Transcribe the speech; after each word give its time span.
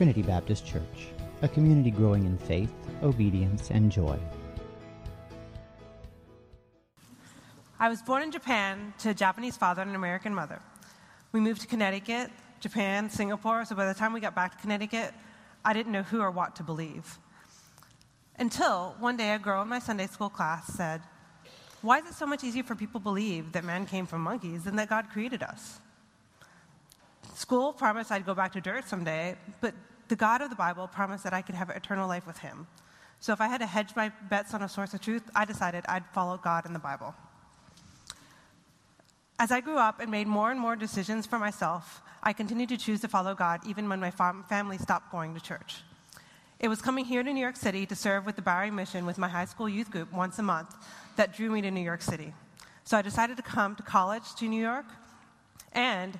Trinity 0.00 0.22
Baptist 0.22 0.66
Church, 0.66 1.08
a 1.42 1.48
community 1.48 1.90
growing 1.90 2.24
in 2.24 2.38
faith, 2.38 2.72
obedience, 3.02 3.70
and 3.70 3.92
joy. 3.92 4.18
I 7.78 7.90
was 7.90 8.00
born 8.00 8.22
in 8.22 8.32
Japan 8.32 8.94
to 9.00 9.10
a 9.10 9.14
Japanese 9.14 9.58
father 9.58 9.82
and 9.82 9.90
an 9.90 9.96
American 9.96 10.34
mother. 10.34 10.62
We 11.32 11.40
moved 11.40 11.60
to 11.60 11.66
Connecticut, 11.66 12.30
Japan, 12.60 13.10
Singapore, 13.10 13.66
so 13.66 13.74
by 13.74 13.84
the 13.84 13.92
time 13.92 14.14
we 14.14 14.20
got 14.20 14.34
back 14.34 14.56
to 14.56 14.62
Connecticut, 14.62 15.12
I 15.66 15.74
didn't 15.74 15.92
know 15.92 16.02
who 16.02 16.22
or 16.22 16.30
what 16.30 16.56
to 16.56 16.62
believe. 16.62 17.18
Until 18.38 18.96
one 19.00 19.18
day, 19.18 19.34
a 19.34 19.38
girl 19.38 19.60
in 19.60 19.68
my 19.68 19.80
Sunday 19.80 20.06
school 20.06 20.30
class 20.30 20.66
said, 20.68 21.02
Why 21.82 21.98
is 21.98 22.06
it 22.06 22.14
so 22.14 22.24
much 22.24 22.42
easier 22.42 22.62
for 22.62 22.74
people 22.74 23.00
to 23.00 23.04
believe 23.04 23.52
that 23.52 23.64
man 23.64 23.84
came 23.84 24.06
from 24.06 24.22
monkeys 24.22 24.64
than 24.64 24.76
that 24.76 24.88
God 24.88 25.10
created 25.12 25.42
us? 25.42 25.78
School 27.34 27.74
promised 27.74 28.10
I'd 28.10 28.24
go 28.24 28.34
back 28.34 28.52
to 28.52 28.62
dirt 28.62 28.88
someday, 28.88 29.36
but 29.60 29.74
the 30.10 30.16
God 30.16 30.42
of 30.42 30.50
the 30.50 30.56
Bible 30.56 30.88
promised 30.88 31.22
that 31.22 31.32
I 31.32 31.40
could 31.40 31.54
have 31.54 31.70
eternal 31.70 32.08
life 32.08 32.26
with 32.26 32.38
him. 32.38 32.66
So 33.20 33.32
if 33.32 33.40
I 33.40 33.46
had 33.46 33.60
to 33.60 33.66
hedge 33.66 33.94
my 33.94 34.10
bets 34.28 34.52
on 34.54 34.62
a 34.62 34.68
source 34.68 34.92
of 34.92 35.00
truth, 35.00 35.22
I 35.36 35.44
decided 35.44 35.84
I'd 35.88 36.04
follow 36.06 36.36
God 36.36 36.66
in 36.66 36.72
the 36.72 36.80
Bible. 36.80 37.14
As 39.38 39.52
I 39.52 39.60
grew 39.60 39.78
up 39.78 40.00
and 40.00 40.10
made 40.10 40.26
more 40.26 40.50
and 40.50 40.58
more 40.58 40.74
decisions 40.74 41.26
for 41.26 41.38
myself, 41.38 42.02
I 42.24 42.32
continued 42.32 42.70
to 42.70 42.76
choose 42.76 43.00
to 43.02 43.08
follow 43.08 43.36
God 43.36 43.60
even 43.64 43.88
when 43.88 44.00
my 44.00 44.10
fam- 44.10 44.44
family 44.48 44.78
stopped 44.78 45.12
going 45.12 45.32
to 45.34 45.40
church. 45.40 45.76
It 46.58 46.68
was 46.68 46.82
coming 46.82 47.04
here 47.04 47.22
to 47.22 47.32
New 47.32 47.40
York 47.40 47.56
City 47.56 47.86
to 47.86 47.94
serve 47.94 48.26
with 48.26 48.34
the 48.34 48.42
Bowery 48.42 48.72
Mission 48.72 49.06
with 49.06 49.16
my 49.16 49.28
high 49.28 49.44
school 49.44 49.68
youth 49.68 49.90
group 49.92 50.12
once 50.12 50.40
a 50.40 50.42
month 50.42 50.74
that 51.16 51.36
drew 51.36 51.50
me 51.50 51.62
to 51.62 51.70
New 51.70 51.80
York 51.80 52.02
City. 52.02 52.34
So 52.82 52.98
I 52.98 53.02
decided 53.02 53.36
to 53.36 53.42
come 53.44 53.76
to 53.76 53.82
college 53.84 54.34
to 54.38 54.48
New 54.48 54.60
York, 54.60 54.86
and 55.72 56.18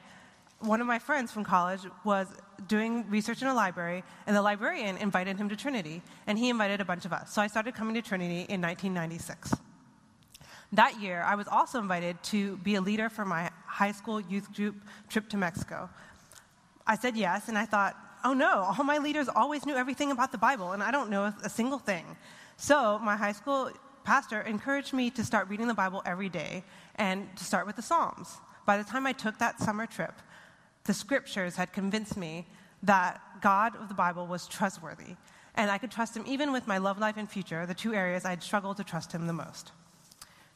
one 0.61 0.81
of 0.81 0.87
my 0.87 0.98
friends 0.98 1.33
from 1.33 1.43
college 1.43 1.81
was 2.05 2.29
doing 2.69 3.09
research 3.09 3.42
in 3.42 3.48
a 3.48 3.55
library, 3.55 4.02
and 4.27 4.37
the 4.37 4.42
librarian 4.42 4.96
invited 4.96 5.36
him 5.36 5.48
to 5.48 5.56
Trinity, 5.56 6.03
and 6.27 6.39
he 6.39 6.48
invited 6.48 6.80
a 6.80 6.84
bunch 6.84 7.05
of 7.05 7.12
us. 7.12 7.33
So 7.33 7.42
I 7.42 7.47
started 7.47 7.75
coming 7.75 7.94
to 7.94 8.02
Trinity 8.02 8.47
in 8.48 8.61
1996. 8.61 9.55
That 10.72 11.00
year, 11.00 11.22
I 11.27 11.34
was 11.34 11.48
also 11.48 11.80
invited 11.80 12.22
to 12.25 12.56
be 12.58 12.77
a 12.77 12.80
leader 12.80 13.08
for 13.08 13.25
my 13.25 13.50
high 13.67 13.92
school 13.92 14.20
youth 14.20 14.52
group 14.55 14.77
trip 15.08 15.28
to 15.30 15.36
Mexico. 15.36 15.91
I 16.86 16.97
said 16.97 17.17
yes, 17.17 17.48
and 17.48 17.58
I 17.58 17.67
thought, 17.67 17.97
oh 18.25 18.33
no, 18.33 18.72
all 18.78 18.84
my 18.84 18.98
leaders 18.98 19.28
always 19.28 19.67
knew 19.67 19.74
everything 19.74 20.11
about 20.11 20.33
the 20.33 20.39
Bible, 20.39 20.72
and 20.72 20.83
I 20.83 20.91
don't 20.91 21.11
know 21.11 21.33
a 21.42 21.48
single 21.48 21.78
thing. 21.78 22.17
So 22.56 22.98
my 23.00 23.17
high 23.17 23.33
school 23.33 23.70
pastor 24.05 24.42
encouraged 24.42 24.92
me 24.92 25.11
to 25.11 25.24
start 25.24 25.48
reading 25.48 25.67
the 25.67 25.74
Bible 25.74 26.02
every 26.06 26.28
day 26.28 26.62
and 26.97 27.34
to 27.36 27.45
start 27.45 27.67
with 27.67 27.77
the 27.77 27.83
Psalms. 27.83 28.39
By 28.67 28.77
the 28.77 28.84
time 28.84 29.06
I 29.06 29.12
took 29.12 29.39
that 29.39 29.61
summer 29.61 29.86
trip, 29.86 30.14
the 30.84 30.95
scriptures 30.95 31.56
had 31.56 31.73
convinced 31.73 32.17
me 32.17 32.47
that 32.83 33.20
God 33.41 33.77
of 33.77 33.89
the 33.89 33.95
Bible 33.95 34.27
was 34.27 34.47
trustworthy, 34.47 35.17
and 35.55 35.70
I 35.70 35.78
could 35.78 35.91
trust 35.91 36.17
him 36.17 36.25
even 36.27 36.53
with 36.53 36.67
my 36.67 36.78
love 36.78 36.98
life 36.98 37.17
and 37.17 37.31
future, 37.31 37.67
the 37.67 37.75
two 37.75 37.95
areas 37.95 38.25
I'd 38.25 38.42
struggled 38.42 38.77
to 38.78 38.84
trust 38.84 39.12
him 39.12 39.27
the 39.27 39.33
most. 39.33 39.73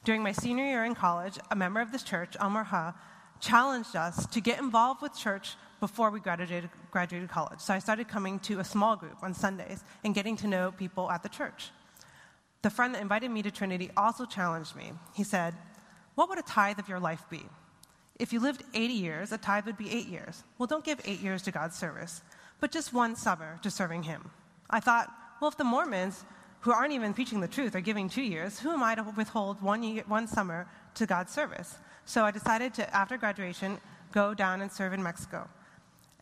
During 0.05 0.23
my 0.23 0.33
senior 0.33 0.65
year 0.65 0.85
in 0.85 0.95
college, 0.95 1.39
a 1.51 1.57
member 1.57 1.81
of 1.81 1.93
this 1.93 2.03
church, 2.03 2.37
Elmer 2.41 2.65
Ha, 2.65 2.95
challenged 3.41 3.97
us 3.97 4.27
to 4.27 4.41
get 4.41 4.59
involved 4.59 5.03
with 5.03 5.17
church 5.17 5.57
before 5.81 6.11
we 6.11 6.21
graduated, 6.21 6.71
graduated 6.91 7.29
college. 7.29 7.61
So 7.61 7.75
I 7.75 7.79
started 7.79 8.09
coming 8.09 8.39
to 8.41 8.61
a 8.61 8.65
small 8.65 8.97
group 8.97 9.17
on 9.23 9.35
Sundays 9.35 9.83
and 10.03 10.15
getting 10.15 10.37
to 10.37 10.47
know 10.47 10.73
people 10.73 11.11
at 11.11 11.23
the 11.23 11.29
church. 11.29 11.71
The 12.63 12.71
friend 12.71 12.95
that 12.95 13.03
invited 13.03 13.31
me 13.31 13.43
to 13.43 13.51
Trinity 13.51 13.91
also 13.97 14.25
challenged 14.25 14.75
me. 14.77 14.93
He 15.15 15.25
said, 15.25 15.55
What 16.15 16.29
would 16.31 16.39
a 16.39 16.43
tithe 16.43 16.79
of 16.79 16.89
your 16.89 17.01
life 17.01 17.25
be? 17.29 17.43
If 18.19 18.33
you 18.33 18.41
lived 18.41 18.63
80 18.75 18.95
years, 18.95 19.33
a 19.33 19.39
tithe 19.39 19.67
would 19.67 19.77
be 19.77 19.91
eight 19.91 20.07
years. 20.07 20.45
Well, 20.59 20.67
don't 20.67 20.85
give 20.85 21.01
eight 21.05 21.21
years 21.21 21.43
to 21.43 21.51
God's 21.51 21.77
service, 21.77 22.23
but 22.61 22.71
just 22.71 22.93
one 22.93 23.17
summer 23.17 23.59
to 23.63 23.71
serving 23.71 24.05
Him. 24.05 24.31
I 24.71 24.81
thought, 24.81 25.13
well, 25.41 25.49
if 25.49 25.57
the 25.57 25.65
Mormons 25.65 26.25
who 26.61 26.73
aren't 26.73 26.93
even 26.95 27.13
preaching 27.13 27.41
the 27.41 27.49
truth 27.49 27.75
are 27.75 27.81
giving 27.81 28.09
two 28.09 28.23
years, 28.23 28.59
who 28.59 28.71
am 28.71 28.83
I 28.83 28.95
to 28.95 29.03
withhold 29.03 29.61
one, 29.61 29.83
year, 29.83 30.05
one 30.07 30.27
summer 30.27 30.67
to 30.95 31.07
God's 31.07 31.33
service? 31.33 31.77
So 32.07 32.25
I 32.25 32.31
decided 32.31 32.73
to, 32.75 32.97
after 32.97 33.19
graduation, 33.19 33.79
go 34.13 34.33
down 34.33 34.63
and 34.63 34.73
serve 34.73 34.93
in 34.95 35.03
Mexico. 35.03 35.49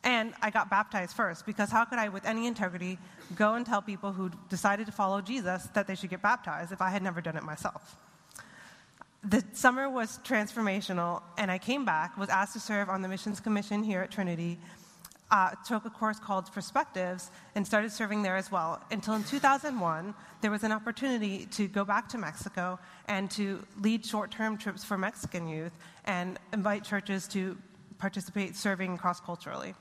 And 0.02 0.34
I 0.42 0.50
got 0.50 0.68
baptized 0.68 1.14
first 1.14 1.46
because 1.46 1.70
how 1.70 1.84
could 1.84 1.98
I, 2.00 2.08
with 2.08 2.24
any 2.24 2.46
integrity, 2.46 2.98
go 3.36 3.54
and 3.54 3.64
tell 3.64 3.80
people 3.80 4.12
who 4.12 4.30
decided 4.48 4.86
to 4.86 4.92
follow 4.92 5.20
Jesus 5.20 5.68
that 5.74 5.86
they 5.86 5.94
should 5.94 6.10
get 6.10 6.22
baptized 6.22 6.72
if 6.72 6.82
I 6.82 6.90
had 6.90 7.02
never 7.02 7.20
done 7.20 7.36
it 7.36 7.44
myself? 7.44 7.96
The 9.24 9.44
summer 9.52 9.88
was 9.88 10.18
transformational, 10.24 11.22
and 11.38 11.48
I 11.48 11.58
came 11.58 11.84
back, 11.84 12.18
was 12.18 12.28
asked 12.28 12.54
to 12.54 12.60
serve 12.60 12.88
on 12.88 13.02
the 13.02 13.08
Missions 13.08 13.38
Commission 13.38 13.84
here 13.84 14.00
at 14.00 14.10
Trinity, 14.10 14.58
uh, 15.30 15.52
took 15.64 15.84
a 15.84 15.90
course 15.90 16.18
called 16.18 16.52
Perspectives 16.52 17.30
and 17.54 17.64
started 17.64 17.92
serving 17.92 18.22
there 18.22 18.36
as 18.36 18.50
well. 18.50 18.82
Until 18.90 19.14
in 19.14 19.22
2001, 19.22 20.12
there 20.40 20.50
was 20.50 20.64
an 20.64 20.72
opportunity 20.72 21.46
to 21.52 21.68
go 21.68 21.84
back 21.84 22.08
to 22.10 22.18
Mexico 22.18 22.80
and 23.06 23.30
to 23.30 23.64
lead 23.80 24.04
short 24.04 24.32
term 24.32 24.58
trips 24.58 24.82
for 24.82 24.98
Mexican 24.98 25.46
youth 25.46 25.72
and 26.04 26.38
invite 26.52 26.84
churches 26.84 27.28
to 27.28 27.56
participate 27.98 28.56
serving 28.56 28.98
cross 28.98 29.20
culturally. 29.20 29.74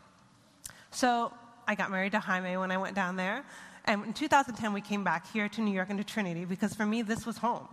So 0.91 1.33
I 1.67 1.73
got 1.73 1.89
married 1.89 2.11
to 2.11 2.19
Jaime 2.19 2.57
when 2.57 2.69
I 2.69 2.77
went 2.77 2.95
down 2.95 3.15
there. 3.15 3.43
And 3.85 4.05
in 4.05 4.13
2010, 4.13 4.71
we 4.71 4.81
came 4.81 5.03
back 5.03 5.31
here 5.33 5.49
to 5.49 5.61
New 5.61 5.73
York 5.73 5.89
and 5.89 5.97
to 5.97 6.05
Trinity 6.05 6.45
because 6.45 6.75
for 6.75 6.85
me, 6.85 7.01
this 7.01 7.25
was 7.25 7.37
home. 7.37 7.67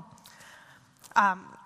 Um, 1.14 1.57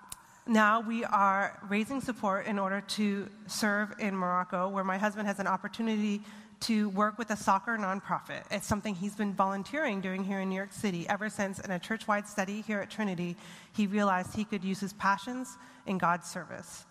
now 0.45 0.81
we 0.81 1.05
are 1.05 1.59
raising 1.69 2.01
support 2.01 2.47
in 2.47 2.59
order 2.59 2.81
to 2.81 3.29
serve 3.47 3.93
in 3.99 4.15
Morocco, 4.15 4.67
where 4.67 4.83
my 4.83 4.97
husband 4.97 5.27
has 5.27 5.39
an 5.39 5.47
opportunity 5.47 6.21
to 6.61 6.89
work 6.89 7.17
with 7.17 7.29
a 7.29 7.35
soccer 7.35 7.77
nonprofit. 7.77 8.43
It's 8.51 8.67
something 8.67 8.95
he's 8.95 9.15
been 9.15 9.33
volunteering 9.33 10.01
doing 10.01 10.23
here 10.23 10.39
in 10.39 10.49
New 10.49 10.55
York 10.55 10.71
City 10.71 11.07
ever 11.09 11.29
since, 11.29 11.59
in 11.59 11.71
a 11.71 11.79
church 11.79 12.07
wide 12.07 12.27
study 12.27 12.61
here 12.61 12.79
at 12.79 12.89
Trinity, 12.89 13.35
he 13.73 13.87
realized 13.87 14.33
he 14.33 14.43
could 14.43 14.63
use 14.63 14.79
his 14.79 14.93
passions 14.93 15.57
in 15.85 15.97
God's 15.97 16.29
service. 16.29 16.85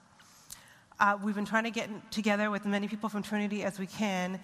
Uh, 1.00 1.18
we've 1.22 1.34
been 1.34 1.44
trying 1.44 1.64
to 1.64 1.70
get 1.70 1.88
together 2.10 2.50
with 2.50 2.62
as 2.62 2.68
many 2.68 2.86
people 2.86 3.08
from 3.08 3.22
Trinity 3.22 3.64
as 3.64 3.78
we 3.78 3.86
can, 3.86 4.38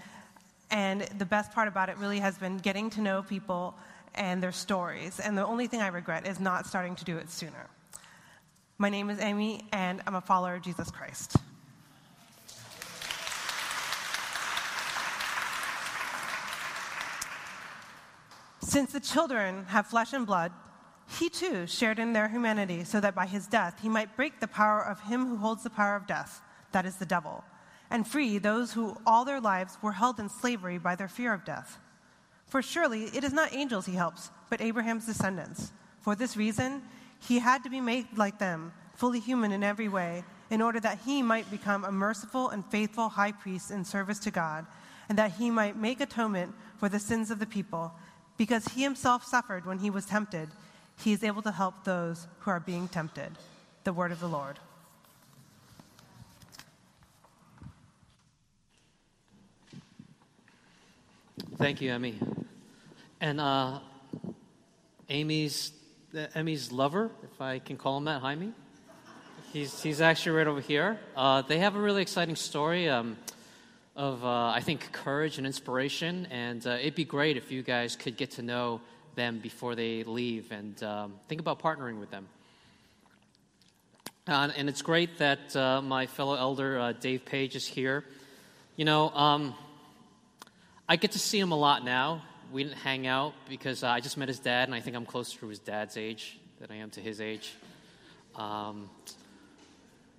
and 0.70 1.02
the 1.18 1.26
best 1.26 1.52
part 1.52 1.68
about 1.68 1.88
it 1.88 1.96
really 1.98 2.18
has 2.18 2.36
been 2.36 2.58
getting 2.58 2.90
to 2.90 3.00
know 3.00 3.22
people 3.22 3.74
and 4.14 4.42
their 4.42 4.52
stories. 4.52 5.20
And 5.20 5.36
the 5.36 5.46
only 5.46 5.66
thing 5.66 5.80
I 5.80 5.88
regret 5.88 6.26
is 6.26 6.40
not 6.40 6.66
starting 6.66 6.94
to 6.96 7.04
do 7.04 7.16
it 7.18 7.30
sooner. 7.30 7.68
My 8.80 8.90
name 8.90 9.10
is 9.10 9.18
Amy, 9.18 9.66
and 9.72 10.00
I'm 10.06 10.14
a 10.14 10.20
follower 10.20 10.54
of 10.54 10.62
Jesus 10.62 10.88
Christ. 10.88 11.34
Since 18.60 18.92
the 18.92 19.00
children 19.00 19.64
have 19.64 19.88
flesh 19.88 20.12
and 20.12 20.24
blood, 20.24 20.52
he 21.08 21.28
too 21.28 21.66
shared 21.66 21.98
in 21.98 22.12
their 22.12 22.28
humanity, 22.28 22.84
so 22.84 23.00
that 23.00 23.16
by 23.16 23.26
his 23.26 23.48
death 23.48 23.80
he 23.82 23.88
might 23.88 24.14
break 24.14 24.38
the 24.38 24.46
power 24.46 24.80
of 24.80 25.00
him 25.00 25.26
who 25.26 25.38
holds 25.38 25.64
the 25.64 25.70
power 25.70 25.96
of 25.96 26.06
death, 26.06 26.40
that 26.70 26.86
is 26.86 26.98
the 26.98 27.06
devil, 27.06 27.42
and 27.90 28.06
free 28.06 28.38
those 28.38 28.72
who 28.74 28.96
all 29.04 29.24
their 29.24 29.40
lives 29.40 29.76
were 29.82 29.90
held 29.90 30.20
in 30.20 30.28
slavery 30.28 30.78
by 30.78 30.94
their 30.94 31.08
fear 31.08 31.32
of 31.32 31.44
death. 31.44 31.80
For 32.46 32.62
surely 32.62 33.06
it 33.06 33.24
is 33.24 33.32
not 33.32 33.52
angels 33.52 33.86
he 33.86 33.94
helps, 33.94 34.30
but 34.48 34.60
Abraham's 34.60 35.06
descendants. 35.06 35.72
For 36.00 36.14
this 36.14 36.36
reason, 36.36 36.82
he 37.20 37.38
had 37.38 37.62
to 37.64 37.70
be 37.70 37.80
made 37.80 38.06
like 38.16 38.38
them, 38.38 38.72
fully 38.94 39.20
human 39.20 39.52
in 39.52 39.62
every 39.62 39.88
way, 39.88 40.24
in 40.50 40.62
order 40.62 40.80
that 40.80 40.98
he 41.04 41.22
might 41.22 41.50
become 41.50 41.84
a 41.84 41.92
merciful 41.92 42.48
and 42.50 42.64
faithful 42.66 43.08
high 43.08 43.32
priest 43.32 43.70
in 43.70 43.84
service 43.84 44.18
to 44.20 44.30
God, 44.30 44.66
and 45.08 45.18
that 45.18 45.32
he 45.32 45.50
might 45.50 45.76
make 45.76 46.00
atonement 46.00 46.54
for 46.78 46.88
the 46.88 46.98
sins 46.98 47.30
of 47.30 47.38
the 47.38 47.46
people. 47.46 47.92
Because 48.36 48.66
he 48.68 48.82
himself 48.82 49.24
suffered 49.24 49.66
when 49.66 49.78
he 49.78 49.90
was 49.90 50.06
tempted, 50.06 50.48
he 50.96 51.12
is 51.12 51.22
able 51.22 51.42
to 51.42 51.50
help 51.50 51.84
those 51.84 52.26
who 52.40 52.50
are 52.50 52.60
being 52.60 52.88
tempted. 52.88 53.30
The 53.84 53.92
word 53.92 54.12
of 54.12 54.20
the 54.20 54.28
Lord. 54.28 54.58
Thank 61.56 61.80
you, 61.80 61.90
Emmy. 61.90 62.18
And 63.20 63.40
uh, 63.40 63.80
Amy's 65.08 65.72
Emmy's 66.34 66.72
lover, 66.72 67.10
if 67.22 67.38
I 67.40 67.58
can 67.58 67.76
call 67.76 67.98
him 67.98 68.04
that, 68.04 68.22
Jaime. 68.22 68.52
He's, 69.52 69.82
he's 69.82 70.00
actually 70.00 70.38
right 70.38 70.46
over 70.46 70.60
here. 70.60 70.98
Uh, 71.14 71.42
they 71.42 71.58
have 71.58 71.76
a 71.76 71.78
really 71.78 72.00
exciting 72.00 72.34
story 72.34 72.88
um, 72.88 73.18
of, 73.94 74.24
uh, 74.24 74.48
I 74.48 74.60
think, 74.60 74.90
courage 74.90 75.36
and 75.36 75.46
inspiration. 75.46 76.26
And 76.30 76.66
uh, 76.66 76.78
it'd 76.80 76.94
be 76.94 77.04
great 77.04 77.36
if 77.36 77.52
you 77.52 77.62
guys 77.62 77.94
could 77.94 78.16
get 78.16 78.30
to 78.32 78.42
know 78.42 78.80
them 79.16 79.38
before 79.38 79.74
they 79.74 80.02
leave 80.02 80.50
and 80.50 80.82
um, 80.82 81.14
think 81.28 81.42
about 81.42 81.60
partnering 81.60 82.00
with 82.00 82.10
them. 82.10 82.26
and 84.26 84.68
it's 84.68 84.80
great 84.80 85.18
that 85.18 85.54
uh, 85.54 85.82
my 85.82 86.06
fellow 86.06 86.36
elder, 86.36 86.78
uh, 86.78 86.92
Dave 86.92 87.26
Page, 87.26 87.54
is 87.54 87.66
here. 87.66 88.02
You 88.76 88.86
know, 88.86 89.10
um, 89.10 89.54
I 90.88 90.96
get 90.96 91.12
to 91.12 91.18
see 91.18 91.38
him 91.38 91.52
a 91.52 91.58
lot 91.58 91.84
now 91.84 92.22
we 92.52 92.64
didn't 92.64 92.78
hang 92.78 93.06
out 93.06 93.34
because 93.48 93.84
uh, 93.84 93.88
I 93.88 94.00
just 94.00 94.16
met 94.16 94.28
his 94.28 94.38
dad, 94.38 94.68
and 94.68 94.74
I 94.74 94.80
think 94.80 94.96
I'm 94.96 95.06
closer 95.06 95.38
to 95.40 95.48
his 95.48 95.58
dad's 95.58 95.96
age 95.96 96.38
than 96.60 96.70
I 96.70 96.76
am 96.76 96.90
to 96.90 97.00
his 97.00 97.20
age. 97.20 97.54
Um, 98.36 98.90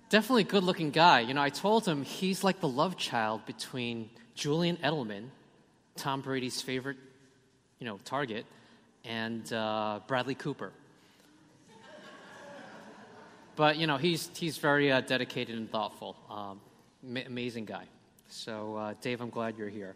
definitely 0.08 0.44
good 0.44 0.64
looking 0.64 0.90
guy. 0.90 1.20
You 1.20 1.34
know, 1.34 1.42
I 1.42 1.50
told 1.50 1.86
him 1.86 2.02
he's 2.02 2.44
like 2.44 2.60
the 2.60 2.68
love 2.68 2.96
child 2.96 3.46
between 3.46 4.10
Julian 4.34 4.76
Edelman 4.78 5.28
Tom 5.96 6.22
Brady's 6.22 6.62
favorite, 6.62 6.96
you 7.78 7.86
know, 7.86 7.98
target, 8.06 8.46
and 9.04 9.52
uh, 9.52 10.00
Bradley 10.06 10.34
Cooper. 10.34 10.72
but 13.54 13.76
you 13.76 13.86
know, 13.86 13.98
he's 13.98 14.30
he's 14.34 14.56
very 14.56 14.90
uh, 14.90 15.02
dedicated 15.02 15.56
and 15.56 15.70
thoughtful. 15.70 16.16
Um, 16.30 16.60
ma- 17.02 17.20
amazing 17.26 17.66
guy. 17.66 17.84
So, 18.28 18.76
uh, 18.76 18.94
Dave, 19.02 19.20
I'm 19.20 19.28
glad 19.28 19.58
you're 19.58 19.68
here. 19.68 19.94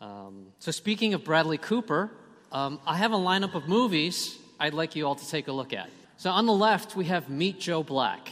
Um, 0.00 0.46
so, 0.58 0.70
speaking 0.70 1.12
of 1.12 1.24
Bradley 1.24 1.58
Cooper, 1.58 2.10
um, 2.52 2.80
I 2.86 2.96
have 2.96 3.12
a 3.12 3.18
lineup 3.18 3.54
of 3.54 3.68
movies 3.68 4.34
I'd 4.58 4.72
like 4.72 4.96
you 4.96 5.06
all 5.06 5.14
to 5.14 5.28
take 5.28 5.48
a 5.48 5.52
look 5.52 5.74
at. 5.74 5.90
So, 6.16 6.30
on 6.30 6.46
the 6.46 6.54
left, 6.54 6.96
we 6.96 7.04
have 7.06 7.28
Meet 7.28 7.60
Joe 7.60 7.82
Black. 7.82 8.30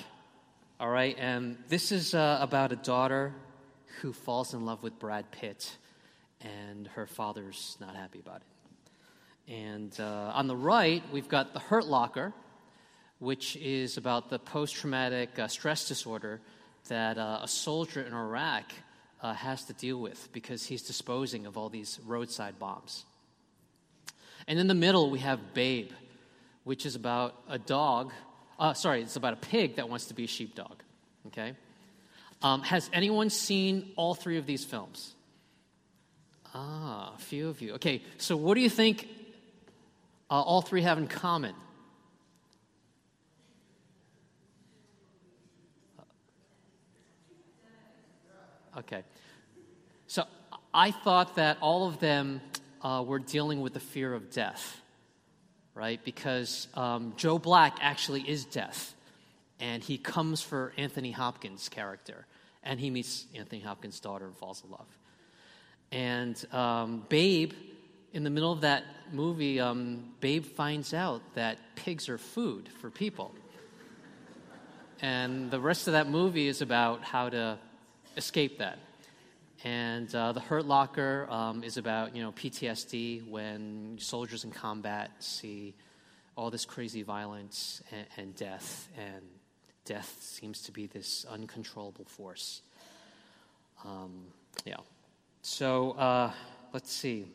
All 0.81 0.89
right, 0.89 1.15
and 1.19 1.59
this 1.69 1.93
is 1.93 2.15
uh, 2.15 2.39
about 2.41 2.73
a 2.73 2.77
daughter 2.77 3.35
who 4.01 4.15
falls 4.15 4.55
in 4.55 4.65
love 4.65 4.83
with 4.83 4.99
Brad 4.99 5.31
Pitt, 5.31 5.77
and 6.41 6.87
her 6.89 7.07
father's 7.07 7.77
not 7.81 7.95
happy 7.95 8.21
about 8.21 8.41
it. 8.41 9.53
And 9.53 10.01
uh, 10.01 10.33
on 10.35 10.47
the 10.47 10.57
right, 10.57 11.03
we've 11.13 11.29
got 11.29 11.53
The 11.53 11.61
Hurt 11.61 11.87
Locker, 11.87 12.33
which 13.19 13.57
is 13.57 13.99
about 13.99 14.31
the 14.31 14.39
post 14.39 14.75
traumatic 14.75 15.39
uh, 15.39 15.49
stress 15.49 15.87
disorder 15.87 16.41
that 16.89 17.19
uh, 17.19 17.41
a 17.43 17.49
soldier 17.49 18.01
in 18.01 18.15
Iraq 18.15 18.73
uh, 19.21 19.35
has 19.35 19.65
to 19.65 19.73
deal 19.73 20.01
with 20.01 20.29
because 20.33 20.65
he's 20.67 20.83
disposing 20.83 21.47
of 21.47 21.57
all 21.57 21.69
these 21.69 21.99
roadside 22.07 22.59
bombs. 22.59 23.05
And 24.47 24.59
in 24.59 24.67
the 24.67 24.75
middle, 24.75 25.11
we 25.11 25.19
have 25.19 25.55
Babe, 25.55 25.91
which 26.65 26.87
is 26.87 26.95
about 26.95 27.35
a 27.49 27.59
dog. 27.59 28.13
Uh, 28.59 28.73
sorry, 28.75 29.03
it's 29.03 29.17
about 29.17 29.35
a 29.35 29.37
pig 29.37 29.77
that 29.77 29.89
wants 29.89 30.07
to 30.07 30.15
be 30.15 30.25
a 30.25 30.29
sheepdog. 30.29 30.83
Okay? 31.27 31.55
Um, 32.43 32.63
has 32.63 32.89
anyone 32.93 33.31
seen 33.31 33.91
all 33.97 34.15
three 34.15 34.39
of 34.39 34.47
these 34.47 34.65
films? 34.65 35.15
Ah, 36.55 37.13
a 37.15 37.19
few 37.19 37.49
of 37.49 37.61
you. 37.61 37.75
Okay, 37.75 38.03
so 38.17 38.37
what 38.37 38.55
do 38.55 38.61
you 38.61 38.71
think 38.71 39.09
uh, 40.31 40.41
all 40.41 40.63
three 40.63 40.83
have 40.83 40.99
in 40.99 41.09
common? 41.09 41.55
Okay. 48.79 49.03
So 50.07 50.25
I 50.73 50.93
thought 50.93 51.35
that 51.35 51.59
all 51.61 51.89
of 51.89 51.99
them 51.99 52.41
uh, 52.81 53.03
were 53.05 53.19
dealing 53.19 53.61
with 53.61 53.75
the 53.75 53.81
fear 53.81 54.15
of 54.15 54.31
death, 54.31 54.81
right? 55.75 56.03
Because 56.05 56.69
um, 56.75 57.13
Joe 57.17 57.41
Black 57.41 57.79
actually 57.81 58.23
is 58.23 58.45
death, 58.45 58.95
and 59.59 59.83
he 59.83 59.99
comes 59.99 60.43
for 60.43 60.73
Anthony 60.77 61.11
Hopkins' 61.11 61.69
character, 61.69 62.25
and 62.63 62.79
he 62.79 62.89
meets 62.89 63.27
Anthony 63.35 63.61
Hopkins' 63.61 63.99
daughter 63.99 64.27
and 64.27 64.37
falls 64.37 64.63
in 64.63 64.71
love. 64.71 64.87
And 65.91 66.55
um, 66.55 67.05
Babe, 67.09 67.55
in 68.13 68.23
the 68.23 68.31
middle 68.31 68.53
of 68.53 68.61
that 68.61 68.85
movie, 69.13 69.59
um, 69.59 70.13
Babe 70.21 70.45
finds 70.45 70.95
out 70.95 71.23
that 71.35 71.59
pigs 71.75 72.09
are 72.09 72.19
food 72.19 72.69
for 72.81 72.91
people. 72.91 73.35
And 75.01 75.51
the 75.51 75.61
rest 75.61 75.89
of 75.89 75.93
that 75.93 76.09
movie 76.09 76.47
is 76.47 76.63
about 76.63 77.03
how 77.03 77.29
to 77.29 77.59
escape 78.19 78.59
that. 78.59 78.79
And 79.65 80.13
uh, 80.15 80.33
the 80.33 80.41
Hurt 80.41 80.67
Locker 80.67 81.27
um, 81.31 81.65
is 81.65 81.79
about 81.79 82.15
you 82.15 82.23
know 82.23 82.33
PTSD 82.33 83.29
when 83.29 83.97
soldiers 83.99 84.45
in 84.45 84.51
combat 84.51 85.11
see 85.21 85.75
all 86.37 86.51
this 86.51 86.65
crazy 86.65 87.03
violence 87.03 87.83
and, 87.91 88.07
and 88.17 88.37
death, 88.37 88.89
and 88.97 89.25
death 89.85 90.19
seems 90.21 90.63
to 90.63 90.73
be 90.73 90.87
this 90.87 91.25
uncontrollable 91.31 92.05
force. 92.05 92.63
Um, 93.85 94.27
yeah. 94.65 94.77
So 95.43 95.93
uh, 95.93 96.33
let's 96.73 96.93
see. 96.93 97.27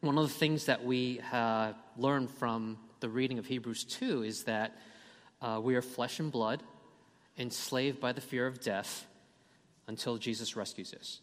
One 0.00 0.18
of 0.18 0.28
the 0.28 0.34
things 0.34 0.66
that 0.66 0.84
we 0.84 1.20
uh, 1.32 1.72
learn 1.96 2.28
from 2.28 2.78
the 3.00 3.08
reading 3.08 3.38
of 3.38 3.46
Hebrews 3.46 3.84
2 3.84 4.22
is 4.22 4.44
that 4.44 4.76
uh, 5.42 5.60
we 5.62 5.74
are 5.74 5.82
flesh 5.82 6.20
and 6.20 6.30
blood, 6.30 6.62
enslaved 7.38 8.00
by 8.00 8.12
the 8.12 8.20
fear 8.20 8.46
of 8.46 8.60
death 8.60 9.06
until 9.88 10.16
Jesus 10.16 10.56
rescues 10.56 10.94
us. 10.94 11.20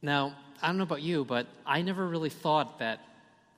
Now, 0.00 0.34
I 0.60 0.66
don't 0.66 0.78
know 0.78 0.82
about 0.82 1.02
you, 1.02 1.24
but 1.24 1.46
I 1.64 1.82
never 1.82 2.06
really 2.06 2.30
thought 2.30 2.80
that 2.80 3.00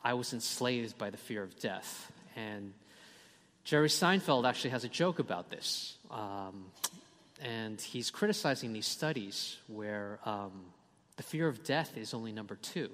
I 0.02 0.14
was 0.14 0.32
enslaved 0.34 0.98
by 0.98 1.10
the 1.10 1.16
fear 1.16 1.42
of 1.42 1.58
death. 1.58 2.12
And 2.36 2.74
Jerry 3.64 3.88
Seinfeld 3.88 4.46
actually 4.46 4.70
has 4.70 4.84
a 4.84 4.88
joke 4.88 5.18
about 5.18 5.48
this. 5.48 5.96
Um, 6.10 6.66
and 7.42 7.80
he's 7.80 8.10
criticizing 8.10 8.74
these 8.74 8.86
studies 8.86 9.56
where 9.66 10.18
um, 10.26 10.52
the 11.16 11.22
fear 11.22 11.48
of 11.48 11.64
death 11.64 11.96
is 11.96 12.12
only 12.12 12.32
number 12.32 12.56
two. 12.56 12.90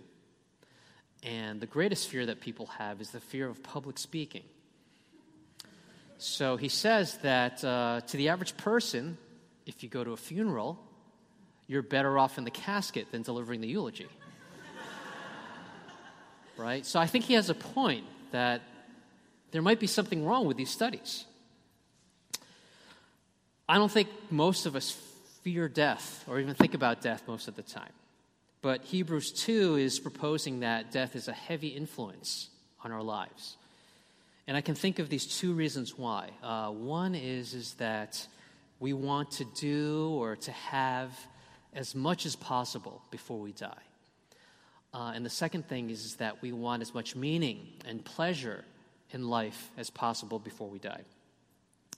And 1.22 1.60
the 1.60 1.66
greatest 1.66 2.08
fear 2.08 2.26
that 2.26 2.40
people 2.40 2.66
have 2.66 3.00
is 3.00 3.10
the 3.10 3.20
fear 3.20 3.48
of 3.48 3.62
public 3.62 3.98
speaking. 3.98 4.44
So 6.18 6.56
he 6.56 6.68
says 6.68 7.18
that 7.18 7.64
uh, 7.64 8.02
to 8.06 8.16
the 8.16 8.28
average 8.28 8.56
person, 8.56 9.18
if 9.70 9.82
you 9.84 9.88
go 9.88 10.02
to 10.02 10.12
a 10.12 10.16
funeral, 10.16 10.78
you're 11.68 11.82
better 11.82 12.18
off 12.18 12.38
in 12.38 12.44
the 12.44 12.50
casket 12.50 13.10
than 13.12 13.22
delivering 13.22 13.60
the 13.60 13.68
eulogy. 13.68 14.08
right? 16.56 16.84
So 16.84 16.98
I 16.98 17.06
think 17.06 17.24
he 17.24 17.34
has 17.34 17.48
a 17.48 17.54
point 17.54 18.04
that 18.32 18.62
there 19.52 19.62
might 19.62 19.78
be 19.78 19.86
something 19.86 20.26
wrong 20.26 20.46
with 20.46 20.56
these 20.56 20.70
studies. 20.70 21.24
I 23.68 23.76
don't 23.76 23.90
think 23.90 24.08
most 24.30 24.66
of 24.66 24.74
us 24.74 24.90
fear 25.44 25.68
death 25.68 26.24
or 26.26 26.40
even 26.40 26.54
think 26.54 26.74
about 26.74 27.00
death 27.00 27.22
most 27.28 27.46
of 27.46 27.54
the 27.54 27.62
time. 27.62 27.92
But 28.62 28.82
Hebrews 28.82 29.30
2 29.30 29.76
is 29.76 30.00
proposing 30.00 30.60
that 30.60 30.90
death 30.90 31.14
is 31.14 31.28
a 31.28 31.32
heavy 31.32 31.68
influence 31.68 32.50
on 32.82 32.90
our 32.90 33.02
lives. 33.02 33.56
And 34.48 34.56
I 34.56 34.60
can 34.60 34.74
think 34.74 34.98
of 34.98 35.08
these 35.08 35.38
two 35.38 35.52
reasons 35.54 35.96
why. 35.96 36.30
Uh, 36.42 36.70
one 36.70 37.14
is, 37.14 37.54
is 37.54 37.74
that 37.74 38.26
we 38.80 38.94
want 38.94 39.30
to 39.32 39.44
do 39.44 40.10
or 40.14 40.34
to 40.34 40.50
have 40.50 41.12
as 41.72 41.94
much 41.94 42.26
as 42.26 42.34
possible 42.34 43.02
before 43.10 43.38
we 43.38 43.52
die. 43.52 43.82
Uh, 44.92 45.12
and 45.14 45.24
the 45.24 45.30
second 45.30 45.68
thing 45.68 45.90
is, 45.90 46.04
is 46.04 46.16
that 46.16 46.42
we 46.42 46.50
want 46.50 46.82
as 46.82 46.92
much 46.92 47.14
meaning 47.14 47.68
and 47.86 48.04
pleasure 48.04 48.64
in 49.12 49.28
life 49.28 49.70
as 49.76 49.90
possible 49.90 50.38
before 50.38 50.68
we 50.68 50.78
die. 50.78 51.02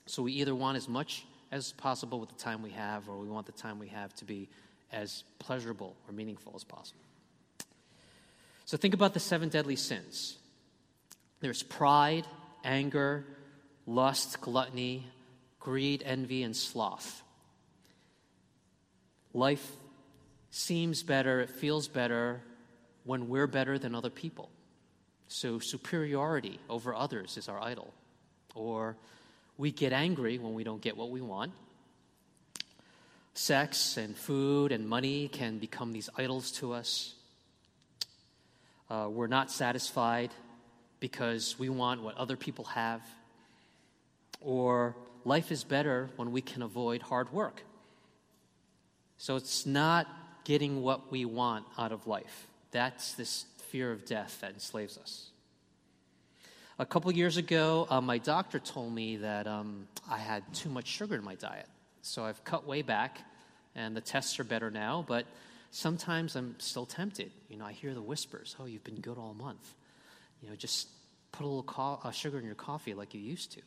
So 0.05 0.21
we 0.21 0.33
either 0.33 0.53
want 0.53 0.77
as 0.77 0.87
much 0.87 1.25
as 1.51 1.71
possible 1.71 2.19
with 2.19 2.29
the 2.29 2.35
time 2.35 2.61
we 2.61 2.71
have, 2.71 3.07
or 3.07 3.17
we 3.17 3.27
want 3.27 3.45
the 3.45 3.51
time 3.53 3.79
we 3.79 3.87
have 3.87 4.13
to 4.15 4.25
be 4.25 4.49
as 4.91 5.23
pleasurable 5.39 5.95
or 6.07 6.13
meaningful 6.13 6.53
as 6.55 6.63
possible. 6.63 6.99
So 8.65 8.77
think 8.77 8.93
about 8.93 9.13
the 9.13 9.19
seven 9.19 9.49
deadly 9.49 9.75
sins 9.75 10.37
there's 11.41 11.63
pride, 11.63 12.25
anger, 12.63 13.25
lust, 13.85 14.39
gluttony, 14.39 15.05
greed, 15.63 16.03
envy, 16.05 16.43
and 16.43 16.55
sloth. 16.55 17.23
Life 19.33 19.65
seems 20.51 21.01
better, 21.01 21.39
it 21.39 21.49
feels 21.49 21.87
better 21.87 22.41
when 23.05 23.29
we're 23.29 23.47
better 23.47 23.79
than 23.79 23.95
other 23.95 24.09
people. 24.09 24.49
So, 25.29 25.59
superiority 25.59 26.59
over 26.69 26.93
others 26.93 27.37
is 27.37 27.47
our 27.47 27.59
idol. 27.59 27.93
Or 28.53 28.97
we 29.57 29.71
get 29.71 29.93
angry 29.93 30.37
when 30.37 30.53
we 30.53 30.63
don't 30.63 30.81
get 30.81 30.97
what 30.97 31.09
we 31.09 31.21
want. 31.21 31.53
Sex 33.33 33.97
and 33.97 34.15
food 34.15 34.71
and 34.71 34.87
money 34.87 35.29
can 35.29 35.57
become 35.57 35.91
these 35.93 36.09
idols 36.17 36.51
to 36.51 36.73
us. 36.73 37.15
Uh, 38.91 39.07
we're 39.09 39.27
not 39.27 39.49
satisfied 39.49 40.29
because 40.99 41.57
we 41.57 41.69
want 41.69 42.03
what 42.03 42.15
other 42.17 42.35
people 42.35 42.65
have. 42.65 43.01
Or 44.39 44.95
life 45.25 45.51
is 45.51 45.63
better 45.63 46.09
when 46.15 46.31
we 46.31 46.41
can 46.41 46.61
avoid 46.61 47.01
hard 47.01 47.31
work. 47.31 47.63
So 49.17 49.35
it's 49.35 49.65
not 49.65 50.07
getting 50.43 50.81
what 50.81 51.11
we 51.11 51.25
want 51.25 51.65
out 51.77 51.91
of 51.91 52.07
life. 52.07 52.47
That's 52.71 53.13
this 53.13 53.45
fear 53.69 53.91
of 53.91 54.05
death 54.05 54.39
that 54.41 54.53
enslaves 54.53 54.97
us. 54.97 55.29
A 56.79 56.85
couple 56.85 57.11
years 57.11 57.37
ago, 57.37 57.87
uh, 57.89 58.01
my 58.01 58.17
doctor 58.17 58.59
told 58.59 58.93
me 58.93 59.17
that 59.17 59.47
um, 59.47 59.87
I 60.09 60.17
had 60.17 60.43
too 60.53 60.69
much 60.69 60.87
sugar 60.87 61.15
in 61.15 61.23
my 61.23 61.35
diet. 61.35 61.67
So 62.01 62.25
I've 62.25 62.43
cut 62.43 62.65
way 62.67 62.81
back, 62.81 63.19
and 63.75 63.95
the 63.95 64.01
tests 64.01 64.39
are 64.39 64.43
better 64.43 64.69
now, 64.69 65.05
but 65.07 65.25
sometimes 65.71 66.35
I'm 66.35 66.55
still 66.57 66.85
tempted. 66.85 67.31
You 67.47 67.57
know, 67.57 67.65
I 67.65 67.71
hear 67.73 67.93
the 67.93 68.01
whispers, 68.01 68.55
oh, 68.59 68.65
you've 68.65 68.83
been 68.83 68.99
good 68.99 69.17
all 69.17 69.33
month. 69.33 69.73
You 70.41 70.49
know, 70.49 70.55
just 70.55 70.87
put 71.31 71.45
a 71.45 71.47
little 71.47 71.63
co- 71.63 71.99
uh, 72.03 72.11
sugar 72.11 72.39
in 72.39 72.45
your 72.45 72.55
coffee 72.55 72.93
like 72.93 73.13
you 73.13 73.21
used 73.21 73.51
to. 73.53 73.61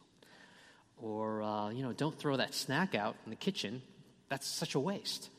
Or, 1.00 1.42
uh, 1.42 1.70
you 1.70 1.82
know, 1.82 1.92
don't 1.92 2.18
throw 2.18 2.36
that 2.36 2.54
snack 2.54 2.94
out 2.94 3.16
in 3.24 3.30
the 3.30 3.36
kitchen. 3.36 3.82
That's 4.28 4.46
such 4.46 4.74
a 4.74 4.80
waste 4.80 5.30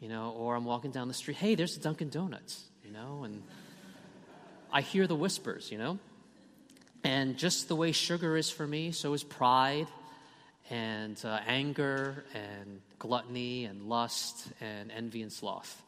you 0.00 0.08
know, 0.08 0.30
or 0.36 0.54
I'm 0.54 0.64
walking 0.64 0.90
down 0.90 1.08
the 1.08 1.14
street, 1.14 1.36
hey, 1.36 1.54
there's 1.54 1.76
the 1.76 1.82
Dunkin' 1.82 2.10
Donuts, 2.10 2.64
you 2.84 2.92
know, 2.92 3.24
and 3.24 3.42
I 4.72 4.80
hear 4.80 5.06
the 5.06 5.16
whispers, 5.16 5.72
you 5.72 5.78
know. 5.78 5.98
And 7.04 7.36
just 7.36 7.68
the 7.68 7.76
way 7.76 7.92
sugar 7.92 8.36
is 8.36 8.50
for 8.50 8.66
me, 8.66 8.92
so 8.92 9.12
is 9.14 9.24
pride 9.24 9.86
and 10.70 11.20
uh, 11.24 11.40
anger 11.46 12.24
and 12.34 12.80
gluttony 12.98 13.64
and 13.64 13.88
lust 13.88 14.48
and 14.60 14.90
envy 14.92 15.22
and 15.22 15.32
sloth. 15.32 15.82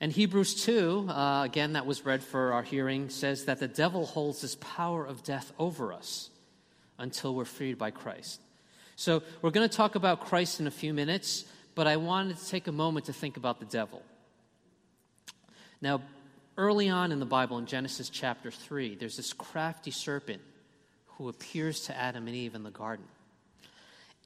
And 0.00 0.12
Hebrews 0.12 0.64
2, 0.64 1.08
uh, 1.08 1.42
again, 1.44 1.74
that 1.74 1.86
was 1.86 2.04
read 2.04 2.22
for 2.22 2.52
our 2.52 2.62
hearing, 2.62 3.08
says 3.08 3.46
that 3.46 3.58
the 3.58 3.68
devil 3.68 4.06
holds 4.06 4.42
this 4.42 4.56
power 4.60 5.04
of 5.04 5.22
death 5.24 5.52
over 5.58 5.92
us 5.92 6.30
until 6.98 7.34
we're 7.34 7.44
freed 7.44 7.78
by 7.78 7.90
Christ. 7.90 8.40
So 8.96 9.22
we're 9.42 9.50
going 9.50 9.68
to 9.68 9.76
talk 9.76 9.96
about 9.96 10.24
Christ 10.24 10.60
in 10.60 10.66
a 10.66 10.70
few 10.70 10.94
minutes, 10.94 11.44
but 11.74 11.86
I 11.86 11.96
wanted 11.96 12.38
to 12.38 12.48
take 12.48 12.68
a 12.68 12.72
moment 12.72 13.06
to 13.06 13.12
think 13.12 13.36
about 13.36 13.58
the 13.58 13.66
devil. 13.66 14.02
Now, 15.80 16.02
early 16.56 16.88
on 16.88 17.10
in 17.10 17.18
the 17.18 17.26
Bible, 17.26 17.58
in 17.58 17.66
Genesis 17.66 18.08
chapter 18.08 18.50
3, 18.50 18.94
there's 18.94 19.16
this 19.16 19.32
crafty 19.32 19.90
serpent 19.90 20.40
who 21.18 21.28
appears 21.28 21.80
to 21.86 21.96
Adam 21.96 22.26
and 22.26 22.36
Eve 22.36 22.54
in 22.54 22.62
the 22.62 22.70
garden. 22.70 23.06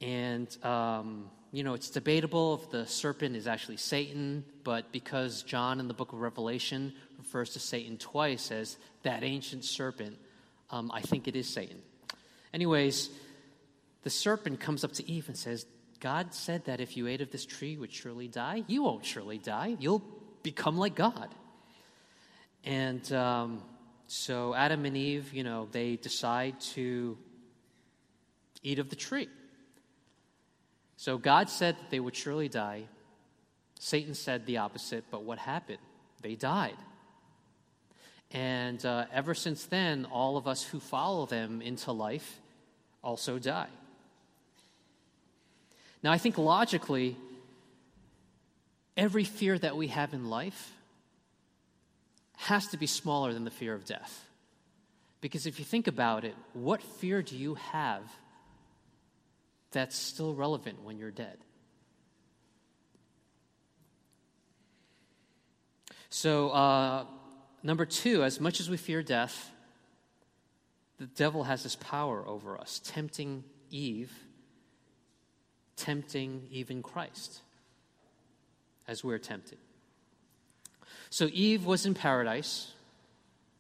And, 0.01 0.65
um, 0.65 1.31
you 1.51 1.65
know, 1.65 1.75
it's 1.75 1.91
debatable 1.91 2.61
if 2.63 2.71
the 2.71 2.87
serpent 2.87 3.37
is 3.37 3.47
actually 3.47 3.79
Satan, 3.79 4.45
but 4.65 4.93
because 4.93 5.43
John 5.43 5.81
in 5.81 5.89
the 5.89 5.95
book 5.95 6.13
of 6.13 6.21
Revelation 6.21 6.93
refers 7.17 7.51
to 7.51 7.59
Satan 7.59 7.97
twice 7.97 8.51
as 8.53 8.77
that 9.03 9.25
ancient 9.25 9.65
serpent, 9.65 10.17
um, 10.71 10.91
I 10.93 11.01
think 11.01 11.27
it 11.27 11.35
is 11.35 11.49
Satan. 11.49 11.81
Anyways, 12.53 13.11
the 14.03 14.11
serpent 14.11 14.61
comes 14.61 14.85
up 14.85 14.93
to 14.95 15.11
Eve 15.11 15.29
and 15.29 15.37
says, 15.37 15.67
God 16.01 16.33
said 16.33 16.65
that 16.67 16.81
if 16.81 16.97
you 16.97 17.07
ate 17.09 17.21
of 17.21 17.31
this 17.31 17.45
tree, 17.45 17.71
you 17.71 17.81
would 17.81 17.93
surely 17.93 18.29
die. 18.29 18.65
You 18.67 18.85
won't 18.85 19.05
surely 19.05 19.39
die. 19.39 19.77
You'll 19.79 20.03
become 20.43 20.79
like 20.79 20.95
God. 20.95 21.35
And 22.65 23.13
um, 23.13 23.63
so 24.07 24.55
Adam 24.55 24.85
and 24.85 24.97
Eve, 24.97 25.33
you 25.33 25.45
know, 25.45 25.69
they 25.71 25.97
decide 25.97 26.61
to 26.61 27.19
eat 28.63 28.79
of 28.79 28.91
the 28.91 28.97
tree. 28.97 29.29
So 30.97 31.19
God 31.19 31.49
said 31.49 31.77
that 31.77 31.91
they 31.91 32.01
would 32.01 32.17
surely 32.17 32.49
die. 32.49 32.85
Satan 33.79 34.15
said 34.15 34.47
the 34.47 34.59
opposite, 34.59 35.05
but 35.11 35.23
what 35.23 35.39
happened? 35.39 35.79
They 36.23 36.35
died. 36.35 36.77
And 38.31 38.85
uh, 38.85 39.07
ever 39.13 39.35
since 39.35 39.65
then, 39.65 40.05
all 40.05 40.37
of 40.37 40.47
us 40.47 40.63
who 40.63 40.81
follow 40.81 41.27
them 41.27 41.63
into 41.63 41.93
life 41.93 42.39
also 43.03 43.39
die. 43.39 43.69
Now, 46.03 46.13
I 46.13 46.19
think 46.19 46.39
logically, 46.39 47.17
every 48.97 49.25
fear 49.25 49.59
that 49.59 49.77
we 49.77 49.89
have 49.89 50.13
in 50.13 50.29
life 50.29 50.73
has 52.37 52.69
to 52.69 52.77
be 52.77 52.87
smaller 52.87 53.33
than 53.33 53.45
the 53.45 53.51
fear 53.51 53.75
of 53.75 53.85
death. 53.85 54.25
Because 55.21 55.47
if 55.47 55.59
you 55.59 55.65
think 55.65 55.89
about 55.89 56.25
it, 56.25 56.35
what 56.53 56.83
fear 56.83 57.23
do 57.23 57.37
you 57.37 57.55
have 57.57 58.03
that's 59.73 59.97
still 59.97 60.35
relevant 60.35 60.83
when 60.85 60.99
you're 60.99 61.11
dead? 61.11 61.37
So, 66.11 66.51
uh, 66.51 67.05
number 67.63 67.87
two, 67.87 68.25
as 68.25 68.41
much 68.41 68.61
as 68.61 68.69
we 68.71 68.77
fear 68.77 69.03
death, 69.03 69.51
the 70.99 71.07
devil 71.07 71.45
has 71.45 71.63
this 71.63 71.77
power 71.77 72.27
over 72.27 72.59
us, 72.59 72.81
tempting 72.85 73.45
Eve 73.71 74.13
tempting 75.79 76.47
even 76.51 76.83
Christ 76.83 77.41
as 78.87 79.03
we're 79.03 79.19
tempted. 79.19 79.59
So 81.09 81.29
Eve 81.33 81.65
was 81.65 81.87
in 81.87 81.95
paradise. 81.95 82.73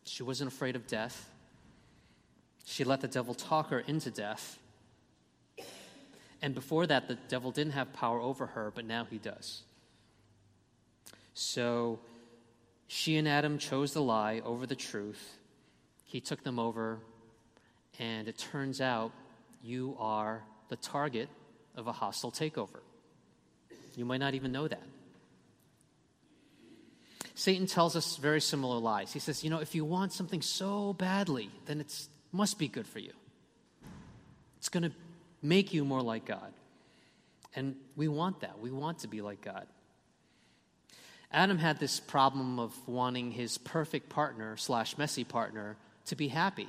She 0.04 0.22
wasn't 0.22 0.52
afraid 0.52 0.76
of 0.76 0.86
death. 0.86 1.30
She 2.66 2.84
let 2.84 3.00
the 3.00 3.08
devil 3.08 3.32
talk 3.32 3.70
her 3.70 3.80
into 3.80 4.10
death. 4.10 4.58
And 6.42 6.54
before 6.54 6.86
that, 6.86 7.08
the 7.08 7.16
devil 7.28 7.50
didn't 7.50 7.72
have 7.72 7.92
power 7.94 8.20
over 8.20 8.46
her, 8.46 8.72
but 8.74 8.84
now 8.84 9.06
he 9.08 9.18
does. 9.18 9.62
So 11.34 12.00
she 12.88 13.16
and 13.16 13.28
Adam 13.28 13.58
chose 13.58 13.92
the 13.92 14.02
lie 14.02 14.40
over 14.44 14.66
the 14.66 14.74
truth. 14.74 15.38
He 16.04 16.20
took 16.20 16.42
them 16.42 16.58
over, 16.58 16.98
and 17.98 18.26
it 18.26 18.38
turns 18.38 18.80
out 18.80 19.12
you 19.62 19.94
are 20.00 20.42
the 20.70 20.76
target 20.76 21.28
of 21.76 21.86
a 21.86 21.92
hostile 21.92 22.32
takeover. 22.32 22.80
You 23.94 24.06
might 24.06 24.18
not 24.18 24.34
even 24.34 24.52
know 24.52 24.66
that. 24.66 24.82
Satan 27.34 27.66
tells 27.66 27.94
us 27.94 28.16
very 28.16 28.40
similar 28.40 28.78
lies. 28.78 29.12
He 29.12 29.18
says, 29.18 29.44
you 29.44 29.50
know, 29.50 29.58
if 29.58 29.74
you 29.74 29.84
want 29.84 30.12
something 30.12 30.42
so 30.42 30.94
badly, 30.94 31.50
then 31.66 31.80
it 31.80 32.08
must 32.32 32.58
be 32.58 32.68
good 32.68 32.86
for 32.86 32.98
you. 32.98 33.12
It's 34.56 34.68
going 34.68 34.82
to 34.82 34.92
make 35.42 35.72
you 35.72 35.84
more 35.84 36.02
like 36.02 36.24
God. 36.24 36.52
And 37.54 37.76
we 37.96 38.08
want 38.08 38.40
that. 38.40 38.58
We 38.60 38.70
want 38.70 39.00
to 39.00 39.08
be 39.08 39.20
like 39.20 39.40
God. 39.40 39.66
Adam 41.30 41.58
had 41.58 41.78
this 41.78 42.00
problem 42.00 42.58
of 42.58 42.74
wanting 42.88 43.30
his 43.30 43.58
perfect 43.58 44.08
partner 44.08 44.56
slash 44.56 44.96
messy 44.96 45.24
partner 45.24 45.76
to 46.06 46.16
be 46.16 46.28
happy. 46.28 46.68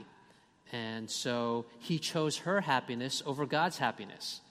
And 0.71 1.09
so 1.09 1.65
he 1.79 1.97
chose 1.97 2.37
her 2.39 2.61
happiness 2.61 3.23
over 3.25 3.45
God's 3.45 3.77
happiness. 3.77 4.41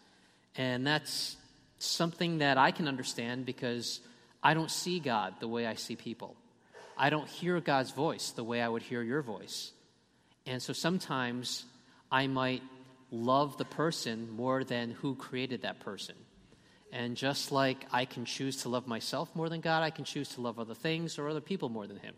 And 0.56 0.86
that's 0.86 1.36
something 1.78 2.38
that 2.38 2.58
I 2.58 2.70
can 2.70 2.88
understand 2.88 3.46
because 3.46 4.00
I 4.42 4.54
don't 4.54 4.70
see 4.70 4.98
God 4.98 5.34
the 5.40 5.48
way 5.48 5.66
I 5.66 5.74
see 5.74 5.94
people. 5.94 6.36
I 6.96 7.10
don't 7.10 7.28
hear 7.28 7.60
God's 7.60 7.92
voice 7.92 8.30
the 8.30 8.42
way 8.42 8.60
I 8.60 8.68
would 8.68 8.82
hear 8.82 9.02
your 9.02 9.22
voice. 9.22 9.72
And 10.46 10.60
so 10.60 10.72
sometimes 10.72 11.64
I 12.10 12.26
might 12.26 12.62
love 13.10 13.56
the 13.56 13.64
person 13.64 14.30
more 14.30 14.64
than 14.64 14.90
who 14.90 15.14
created 15.14 15.62
that 15.62 15.80
person. 15.80 16.16
And 16.92 17.16
just 17.16 17.52
like 17.52 17.86
I 17.92 18.06
can 18.06 18.24
choose 18.24 18.62
to 18.62 18.68
love 18.68 18.86
myself 18.86 19.28
more 19.34 19.48
than 19.48 19.60
God, 19.60 19.82
I 19.82 19.90
can 19.90 20.04
choose 20.04 20.30
to 20.30 20.40
love 20.40 20.58
other 20.58 20.74
things 20.74 21.18
or 21.18 21.28
other 21.28 21.40
people 21.40 21.68
more 21.68 21.86
than 21.86 21.98
Him. 21.98 22.14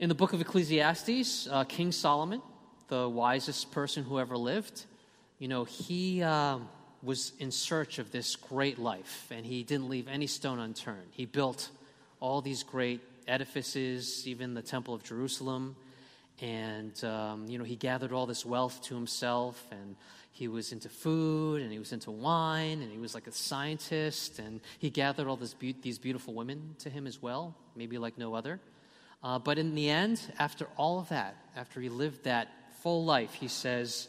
In 0.00 0.08
the 0.08 0.14
book 0.14 0.32
of 0.32 0.40
Ecclesiastes, 0.40 1.48
uh, 1.50 1.64
King 1.64 1.92
Solomon, 1.92 2.42
the 2.88 3.08
wisest 3.08 3.70
person 3.72 4.04
who 4.04 4.18
ever 4.18 4.36
lived, 4.36 4.86
you 5.38 5.48
know, 5.48 5.64
he 5.64 6.22
uh, 6.22 6.58
was 7.02 7.32
in 7.38 7.50
search 7.50 7.98
of 7.98 8.10
this 8.10 8.36
great 8.36 8.78
life, 8.78 9.26
and 9.30 9.44
he 9.44 9.62
didn't 9.62 9.88
leave 9.88 10.08
any 10.08 10.26
stone 10.26 10.58
unturned. 10.58 11.08
He 11.10 11.26
built 11.26 11.70
all 12.20 12.40
these 12.40 12.62
great 12.62 13.00
edifices, 13.28 14.26
even 14.26 14.54
the 14.54 14.62
Temple 14.62 14.94
of 14.94 15.02
Jerusalem, 15.02 15.76
and, 16.40 17.04
um, 17.04 17.46
you 17.48 17.58
know, 17.58 17.64
he 17.64 17.76
gathered 17.76 18.12
all 18.12 18.26
this 18.26 18.44
wealth 18.44 18.82
to 18.84 18.94
himself, 18.94 19.62
and 19.70 19.96
he 20.34 20.48
was 20.48 20.72
into 20.72 20.88
food, 20.88 21.62
and 21.62 21.70
he 21.70 21.78
was 21.78 21.92
into 21.92 22.10
wine, 22.10 22.82
and 22.82 22.90
he 22.90 22.98
was 22.98 23.14
like 23.14 23.28
a 23.28 23.32
scientist, 23.32 24.40
and 24.40 24.60
he 24.80 24.90
gathered 24.90 25.28
all 25.28 25.38
be- 25.60 25.76
these 25.80 26.00
beautiful 26.00 26.34
women 26.34 26.74
to 26.80 26.90
him 26.90 27.06
as 27.06 27.22
well, 27.22 27.54
maybe 27.76 27.98
like 27.98 28.18
no 28.18 28.34
other. 28.34 28.58
Uh, 29.22 29.38
but 29.38 29.58
in 29.58 29.76
the 29.76 29.88
end, 29.88 30.20
after 30.40 30.66
all 30.76 30.98
of 30.98 31.08
that, 31.10 31.36
after 31.56 31.80
he 31.80 31.88
lived 31.88 32.24
that 32.24 32.48
full 32.82 33.04
life, 33.04 33.32
he 33.34 33.46
says, 33.46 34.08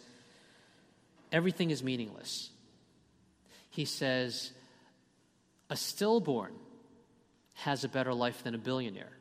everything 1.31 1.69
is 1.69 1.83
meaningless. 1.83 2.49
He 3.69 3.85
says, 3.85 4.51
a 5.69 5.75
stillborn 5.75 6.53
has 7.53 7.83
a 7.83 7.87
better 7.87 8.15
life 8.15 8.43
than 8.43 8.55
a 8.55 8.57
billionaire. 8.57 9.11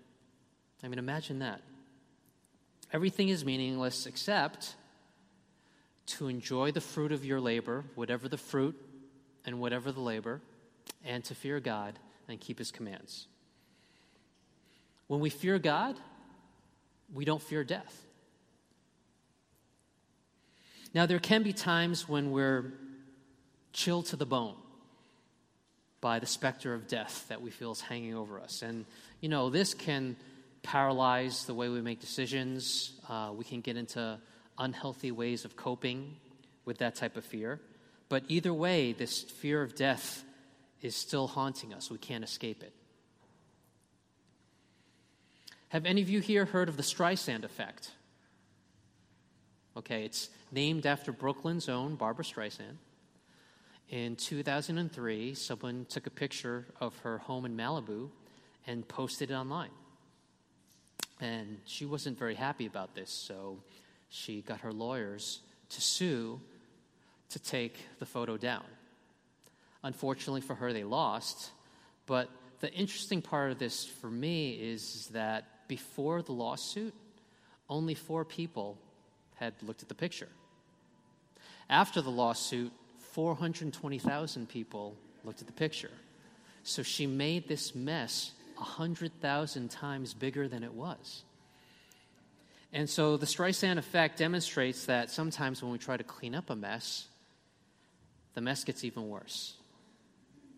I 0.82 0.88
mean, 0.88 0.98
imagine 0.98 1.40
that. 1.40 1.60
Everything 2.94 3.28
is 3.28 3.44
meaningless 3.44 4.06
except 4.06 4.74
to 6.06 6.28
enjoy 6.28 6.70
the 6.72 6.80
fruit 6.80 7.12
of 7.12 7.24
your 7.24 7.40
labor, 7.40 7.84
whatever 7.94 8.28
the 8.28 8.38
fruit 8.38 8.76
and 9.44 9.60
whatever 9.60 9.92
the 9.92 10.00
labor, 10.00 10.40
and 11.04 11.24
to 11.24 11.34
fear 11.34 11.60
God 11.60 11.98
and 12.28 12.40
keep 12.40 12.58
his 12.58 12.70
commands. 12.70 13.26
When 15.06 15.20
we 15.20 15.30
fear 15.30 15.58
God, 15.58 15.96
we 17.12 17.24
don't 17.24 17.42
fear 17.42 17.64
death. 17.64 18.02
Now, 20.94 21.06
there 21.06 21.18
can 21.18 21.42
be 21.42 21.52
times 21.52 22.08
when 22.08 22.30
we're 22.30 22.72
chilled 23.72 24.06
to 24.06 24.16
the 24.16 24.26
bone 24.26 24.54
by 26.00 26.18
the 26.18 26.26
specter 26.26 26.72
of 26.74 26.86
death 26.86 27.26
that 27.28 27.42
we 27.42 27.50
feel 27.50 27.72
is 27.72 27.80
hanging 27.80 28.14
over 28.14 28.38
us. 28.38 28.62
And, 28.62 28.84
you 29.20 29.28
know, 29.28 29.50
this 29.50 29.74
can 29.74 30.16
paralyze 30.62 31.46
the 31.46 31.54
way 31.54 31.68
we 31.68 31.80
make 31.80 32.00
decisions. 32.00 32.92
Uh, 33.08 33.32
we 33.34 33.44
can 33.44 33.60
get 33.60 33.76
into 33.76 34.18
unhealthy 34.58 35.10
ways 35.10 35.44
of 35.44 35.56
coping 35.56 36.16
with 36.64 36.78
that 36.78 36.94
type 36.94 37.16
of 37.16 37.24
fear. 37.24 37.60
But 38.08 38.24
either 38.28 38.52
way, 38.52 38.92
this 38.92 39.22
fear 39.22 39.62
of 39.62 39.74
death 39.74 40.24
is 40.82 40.94
still 40.94 41.26
haunting 41.26 41.72
us. 41.72 41.90
We 41.90 41.98
can't 41.98 42.24
escape 42.24 42.62
it. 42.62 42.72
Have 45.68 45.86
any 45.86 46.02
of 46.02 46.08
you 46.08 46.20
here 46.20 46.44
heard 46.44 46.68
of 46.68 46.76
the 46.76 46.82
Streisand 46.82 47.42
effect? 47.42 47.90
Okay, 49.76 50.04
it's 50.04 50.28
named 50.52 50.86
after 50.86 51.10
Brooklyn's 51.10 51.68
own 51.68 51.96
Barbra 51.96 52.24
Streisand. 52.24 52.76
In 53.90 54.14
2003, 54.16 55.34
someone 55.34 55.86
took 55.88 56.06
a 56.06 56.10
picture 56.10 56.66
of 56.80 56.96
her 56.98 57.18
home 57.18 57.44
in 57.44 57.56
Malibu 57.56 58.10
and 58.66 58.86
posted 58.86 59.30
it 59.30 59.34
online. 59.34 59.70
And 61.20 61.58
she 61.64 61.86
wasn't 61.86 62.18
very 62.18 62.34
happy 62.34 62.66
about 62.66 62.94
this, 62.94 63.10
so 63.10 63.58
she 64.14 64.42
got 64.42 64.60
her 64.60 64.72
lawyers 64.72 65.40
to 65.70 65.80
sue 65.80 66.40
to 67.30 67.38
take 67.40 67.76
the 67.98 68.06
photo 68.06 68.36
down. 68.36 68.62
Unfortunately 69.82 70.40
for 70.40 70.54
her, 70.54 70.72
they 70.72 70.84
lost, 70.84 71.50
but 72.06 72.30
the 72.60 72.72
interesting 72.72 73.20
part 73.20 73.50
of 73.50 73.58
this 73.58 73.84
for 73.84 74.08
me 74.08 74.52
is 74.52 75.08
that 75.12 75.66
before 75.66 76.22
the 76.22 76.32
lawsuit, 76.32 76.94
only 77.68 77.94
four 77.94 78.24
people 78.24 78.78
had 79.34 79.52
looked 79.62 79.82
at 79.82 79.88
the 79.88 79.96
picture. 79.96 80.28
After 81.68 82.00
the 82.00 82.10
lawsuit, 82.10 82.72
420,000 83.12 84.48
people 84.48 84.96
looked 85.24 85.40
at 85.40 85.48
the 85.48 85.52
picture. 85.52 85.90
So 86.62 86.84
she 86.84 87.08
made 87.08 87.48
this 87.48 87.74
mess 87.74 88.30
100,000 88.58 89.70
times 89.72 90.14
bigger 90.14 90.46
than 90.46 90.62
it 90.62 90.72
was. 90.72 91.24
And 92.74 92.90
so 92.90 93.16
the 93.16 93.24
Streisand 93.24 93.78
effect 93.78 94.18
demonstrates 94.18 94.86
that 94.86 95.08
sometimes 95.08 95.62
when 95.62 95.70
we 95.70 95.78
try 95.78 95.96
to 95.96 96.02
clean 96.02 96.34
up 96.34 96.50
a 96.50 96.56
mess, 96.56 97.06
the 98.34 98.40
mess 98.40 98.64
gets 98.64 98.82
even 98.82 99.08
worse. 99.08 99.54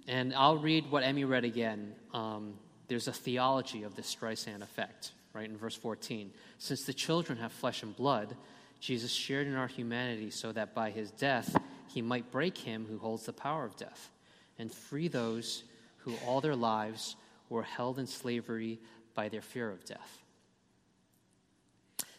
And 0.08 0.34
I'll 0.34 0.56
read 0.56 0.90
what 0.90 1.02
Emmy 1.02 1.24
read 1.24 1.44
again. 1.44 1.94
Um, 2.14 2.54
there's 2.88 3.06
a 3.06 3.12
theology 3.12 3.82
of 3.82 3.96
the 3.96 4.02
Streisand 4.02 4.62
effect, 4.62 5.12
right, 5.34 5.44
in 5.46 5.58
verse 5.58 5.76
14. 5.76 6.32
Since 6.56 6.84
the 6.84 6.94
children 6.94 7.36
have 7.36 7.52
flesh 7.52 7.82
and 7.82 7.94
blood, 7.94 8.34
Jesus 8.80 9.12
shared 9.12 9.46
in 9.46 9.54
our 9.54 9.66
humanity 9.66 10.30
so 10.30 10.52
that 10.52 10.74
by 10.74 10.90
his 10.90 11.10
death 11.10 11.54
he 11.88 12.00
might 12.00 12.32
break 12.32 12.56
him 12.56 12.86
who 12.88 12.96
holds 12.96 13.26
the 13.26 13.32
power 13.34 13.66
of 13.66 13.76
death 13.76 14.10
and 14.58 14.72
free 14.72 15.08
those 15.08 15.64
who 15.98 16.14
all 16.26 16.40
their 16.40 16.56
lives 16.56 17.14
were 17.50 17.62
held 17.62 17.98
in 17.98 18.06
slavery 18.06 18.78
by 19.14 19.28
their 19.28 19.42
fear 19.42 19.70
of 19.70 19.84
death. 19.84 20.22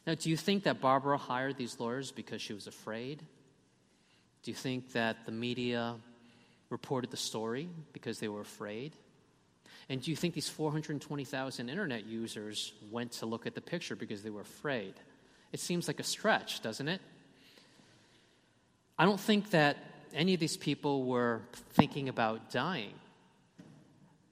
Now, 0.07 0.15
do 0.15 0.29
you 0.29 0.37
think 0.37 0.63
that 0.63 0.79
Barbra 0.79 1.17
hired 1.17 1.57
these 1.57 1.81
lawyers 1.81 2.13
because 2.13 2.41
she 2.41 2.53
was 2.53 2.65
afraid? 2.65 3.21
Do 4.41 4.51
you 4.51 4.55
think 4.55 4.93
that 4.93 5.25
the 5.25 5.33
media 5.33 5.95
reported 6.69 7.11
the 7.11 7.17
story 7.17 7.67
because 7.91 8.19
they 8.19 8.29
were 8.29 8.39
afraid? 8.39 8.93
And 9.89 10.01
do 10.01 10.09
you 10.09 10.15
think 10.15 10.33
these 10.33 10.47
420,000 10.47 11.69
internet 11.69 12.05
users 12.05 12.71
went 12.89 13.11
to 13.13 13.25
look 13.25 13.45
at 13.45 13.53
the 13.53 13.59
picture 13.59 13.97
because 13.97 14.23
they 14.23 14.29
were 14.29 14.41
afraid? 14.41 14.93
It 15.51 15.59
seems 15.59 15.89
like 15.89 15.99
a 15.99 16.03
stretch, 16.03 16.61
doesn't 16.61 16.87
it? 16.87 17.01
I 18.97 19.03
don't 19.03 19.19
think 19.19 19.49
that 19.51 19.75
any 20.13 20.33
of 20.33 20.39
these 20.39 20.55
people 20.55 21.03
were 21.03 21.41
thinking 21.71 22.07
about 22.07 22.49
dying, 22.49 22.93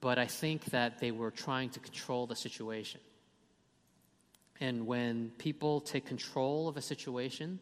but 0.00 0.18
I 0.18 0.26
think 0.26 0.64
that 0.66 1.00
they 1.00 1.10
were 1.10 1.30
trying 1.30 1.68
to 1.70 1.80
control 1.80 2.26
the 2.26 2.36
situation. 2.36 3.00
And 4.60 4.86
when 4.86 5.30
people 5.38 5.80
take 5.80 6.06
control 6.06 6.68
of 6.68 6.76
a 6.76 6.82
situation, 6.82 7.58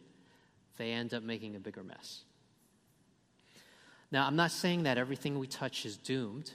they 0.77 0.91
end 0.91 1.13
up 1.13 1.23
making 1.23 1.55
a 1.55 1.59
bigger 1.59 1.83
mess. 1.83 2.21
Now, 4.11 4.27
I'm 4.27 4.35
not 4.35 4.51
saying 4.51 4.83
that 4.83 4.97
everything 4.97 5.39
we 5.39 5.47
touch 5.47 5.85
is 5.85 5.97
doomed. 5.97 6.51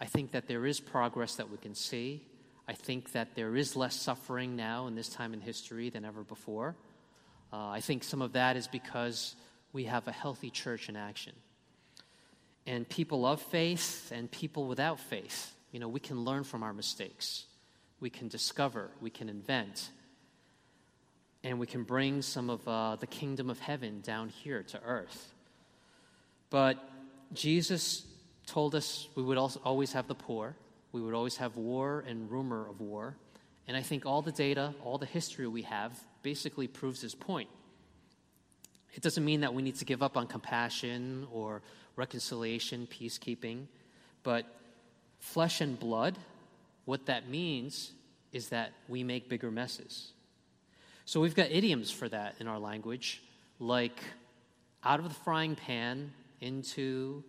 I 0.00 0.06
think 0.06 0.32
that 0.32 0.46
there 0.46 0.66
is 0.66 0.80
progress 0.80 1.36
that 1.36 1.50
we 1.50 1.58
can 1.58 1.74
see. 1.74 2.22
I 2.68 2.72
think 2.72 3.12
that 3.12 3.34
there 3.34 3.56
is 3.56 3.76
less 3.76 3.94
suffering 3.94 4.56
now 4.56 4.86
in 4.86 4.94
this 4.94 5.08
time 5.08 5.34
in 5.34 5.40
history 5.40 5.90
than 5.90 6.04
ever 6.04 6.22
before. 6.22 6.74
Uh, 7.52 7.68
I 7.68 7.80
think 7.80 8.04
some 8.04 8.22
of 8.22 8.32
that 8.32 8.56
is 8.56 8.66
because 8.68 9.36
we 9.72 9.84
have 9.84 10.08
a 10.08 10.12
healthy 10.12 10.50
church 10.50 10.88
in 10.88 10.96
action. 10.96 11.32
And 12.66 12.88
people 12.88 13.24
of 13.24 13.40
faith 13.40 14.10
and 14.14 14.30
people 14.30 14.66
without 14.66 14.98
faith, 14.98 15.54
you 15.70 15.78
know, 15.78 15.88
we 15.88 16.00
can 16.00 16.24
learn 16.24 16.42
from 16.42 16.62
our 16.62 16.72
mistakes. 16.72 17.46
We 18.00 18.10
can 18.10 18.28
discover, 18.28 18.90
we 19.00 19.10
can 19.10 19.28
invent, 19.28 19.90
and 21.42 21.58
we 21.58 21.66
can 21.66 21.84
bring 21.84 22.22
some 22.22 22.50
of 22.50 22.66
uh, 22.66 22.96
the 22.96 23.06
kingdom 23.06 23.50
of 23.50 23.58
heaven 23.60 24.00
down 24.00 24.28
here 24.28 24.62
to 24.64 24.82
earth. 24.82 25.32
But 26.50 26.76
Jesus 27.32 28.04
told 28.46 28.74
us 28.74 29.08
we 29.14 29.22
would 29.22 29.38
also 29.38 29.60
always 29.64 29.92
have 29.92 30.08
the 30.08 30.14
poor, 30.14 30.56
we 30.92 31.00
would 31.00 31.14
always 31.14 31.36
have 31.36 31.56
war 31.56 32.04
and 32.06 32.30
rumor 32.30 32.68
of 32.68 32.80
war. 32.80 33.16
And 33.68 33.76
I 33.76 33.82
think 33.82 34.06
all 34.06 34.22
the 34.22 34.32
data, 34.32 34.74
all 34.84 34.96
the 34.98 35.06
history 35.06 35.46
we 35.46 35.62
have, 35.62 35.98
basically 36.22 36.68
proves 36.68 37.00
his 37.00 37.14
point. 37.14 37.48
It 38.94 39.02
doesn't 39.02 39.24
mean 39.24 39.40
that 39.40 39.52
we 39.52 39.62
need 39.62 39.74
to 39.76 39.84
give 39.84 40.02
up 40.02 40.16
on 40.16 40.26
compassion 40.26 41.26
or 41.32 41.62
reconciliation, 41.96 42.86
peacekeeping, 42.86 43.66
but 44.22 44.46
flesh 45.18 45.60
and 45.60 45.78
blood, 45.78 46.16
what 46.86 47.06
that 47.06 47.28
means 47.28 47.92
is 48.32 48.48
that 48.48 48.72
we 48.88 49.04
make 49.04 49.28
bigger 49.28 49.50
messes. 49.50 50.12
So 51.04 51.20
we've 51.20 51.34
got 51.34 51.50
idioms 51.50 51.90
for 51.90 52.08
that 52.08 52.36
in 52.40 52.48
our 52.48 52.58
language, 52.58 53.22
like 53.60 54.00
out 54.82 54.98
of 54.98 55.08
the 55.08 55.14
frying 55.14 55.56
pan 55.56 56.12
into 56.40 57.22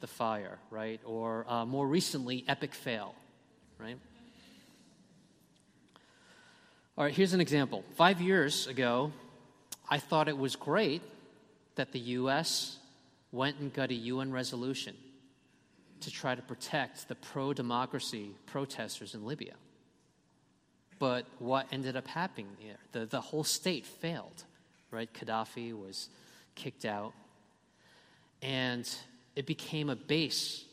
the 0.00 0.06
fire, 0.06 0.58
right? 0.70 1.00
Or 1.04 1.46
uh, 1.48 1.64
more 1.64 1.86
recently, 1.86 2.44
epic 2.48 2.74
fail, 2.74 3.14
right? 3.78 3.98
All 6.96 7.04
right, 7.04 7.14
here's 7.14 7.32
an 7.32 7.40
example. 7.40 7.84
Five 7.96 8.20
years 8.20 8.66
ago, 8.66 9.12
I 9.88 9.98
thought 9.98 10.28
it 10.28 10.36
was 10.36 10.56
great 10.56 11.02
that 11.76 11.92
the 11.92 12.00
U.S. 12.00 12.78
went 13.32 13.58
and 13.58 13.72
got 13.72 13.90
a 13.90 13.94
UN 13.94 14.32
resolution 14.32 14.96
to 16.00 16.10
try 16.10 16.34
to 16.34 16.42
protect 16.42 17.08
the 17.08 17.14
pro 17.14 17.52
democracy 17.52 18.30
protesters 18.46 19.14
in 19.14 19.24
Libya. 19.24 19.54
But 20.98 21.26
what 21.38 21.66
ended 21.72 21.96
up 21.96 22.06
happening 22.06 22.48
there? 22.60 22.76
The, 22.92 23.06
the 23.06 23.20
whole 23.20 23.44
state 23.44 23.86
failed, 23.86 24.44
right? 24.90 25.08
Gaddafi 25.12 25.72
was 25.72 26.08
kicked 26.54 26.84
out. 26.84 27.12
And 28.42 28.88
it 29.36 29.46
became 29.46 29.88
a 29.88 29.96
base 29.96 30.64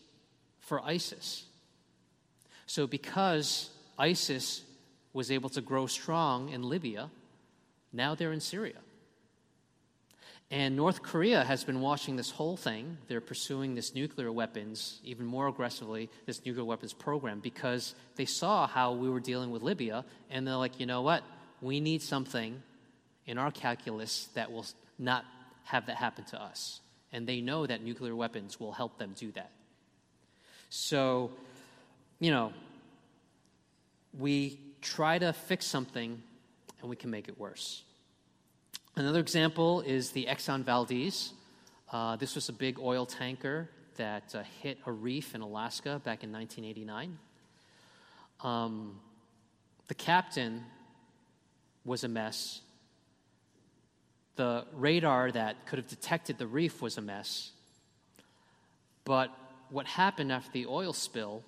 for 0.60 0.82
ISIS. 0.84 1.46
So, 2.66 2.88
because 2.88 3.70
ISIS 3.98 4.64
was 5.14 5.32
able 5.32 5.50
to 5.50 5.62
grow 5.62 5.88
strong 5.88 6.50
in 6.50 6.62
Libya, 6.64 7.10
now 7.94 8.14
they're 8.14 8.34
in 8.34 8.42
Syria. 8.42 8.76
And 10.50 10.78
North 10.78 11.04
Korea 11.04 11.44
has 11.44 11.66
been 11.66 11.82
watching 11.82 12.16
this 12.16 12.32
whole 12.32 12.56
thing. 12.56 12.98
They're 13.08 13.20
pursuing 13.20 13.76
this 13.76 13.94
nuclear 13.94 14.32
weapons 14.32 15.02
even 15.04 15.26
more 15.26 15.48
aggressively, 15.48 16.10
this 16.26 16.46
nuclear 16.46 16.64
weapons 16.64 16.94
program, 16.94 17.42
because 17.42 17.96
they 18.16 18.26
saw 18.26 18.66
how 18.66 18.94
we 18.94 19.10
were 19.10 19.20
dealing 19.20 19.52
with 19.52 19.62
Libya, 19.62 20.06
and 20.30 20.48
they're 20.48 20.56
like, 20.56 20.80
you 20.80 20.86
know 20.86 21.02
what? 21.02 21.24
We 21.62 21.82
need 21.82 22.02
something 22.02 22.62
in 23.26 23.38
our 23.38 23.52
calculus 23.52 24.30
that 24.36 24.52
will 24.52 24.66
not 24.98 25.26
have 25.66 25.88
that 25.88 25.98
happen 25.98 26.24
to 26.26 26.42
us 26.42 26.80
and 27.12 27.28
they 27.28 27.42
know 27.42 27.66
that 27.66 27.84
nuclear 27.84 28.16
weapons 28.16 28.60
will 28.60 28.72
help 28.72 28.98
them 28.98 29.14
do 29.18 29.32
that. 29.32 29.52
So, 30.70 31.32
you 32.20 32.32
know, 32.32 32.54
we 34.18 34.60
try 34.82 35.18
to 35.18 35.34
fix 35.34 35.66
something 35.66 36.22
and 36.82 36.90
we 36.90 36.96
can 36.96 37.10
make 37.10 37.28
it 37.28 37.40
worse. 37.40 37.84
Another 38.98 39.20
example 39.20 39.82
is 39.82 40.10
the 40.10 40.26
Exxon 40.26 40.64
Valdez. 40.64 41.32
Uh, 41.92 42.16
this 42.16 42.34
was 42.34 42.50
a 42.50 42.52
big 42.52 42.80
oil 42.80 43.06
tanker 43.06 43.70
that 43.96 44.34
uh, 44.34 44.42
hit 44.64 44.80
a 44.88 44.92
reef 44.92 45.36
in 45.36 45.42
Alaska 45.42 46.02
back 46.04 46.24
in 46.24 46.32
1989. 46.32 47.20
Um, 48.42 49.00
the 49.88 49.94
captain 49.94 50.66
was 51.86 52.04
a 52.04 52.08
mess, 52.08 52.62
the 54.36 54.66
radar 54.74 55.32
that 55.32 55.68
could 55.68 55.78
have 55.78 55.88
detected 55.88 56.40
the 56.40 56.48
reef 56.48 56.82
was 56.82 56.98
a 56.98 57.02
mess. 57.02 57.52
But 59.06 59.30
what 59.70 59.86
happened 59.86 60.32
after 60.32 60.50
the 60.52 60.66
oil 60.66 60.92
spill 60.92 61.44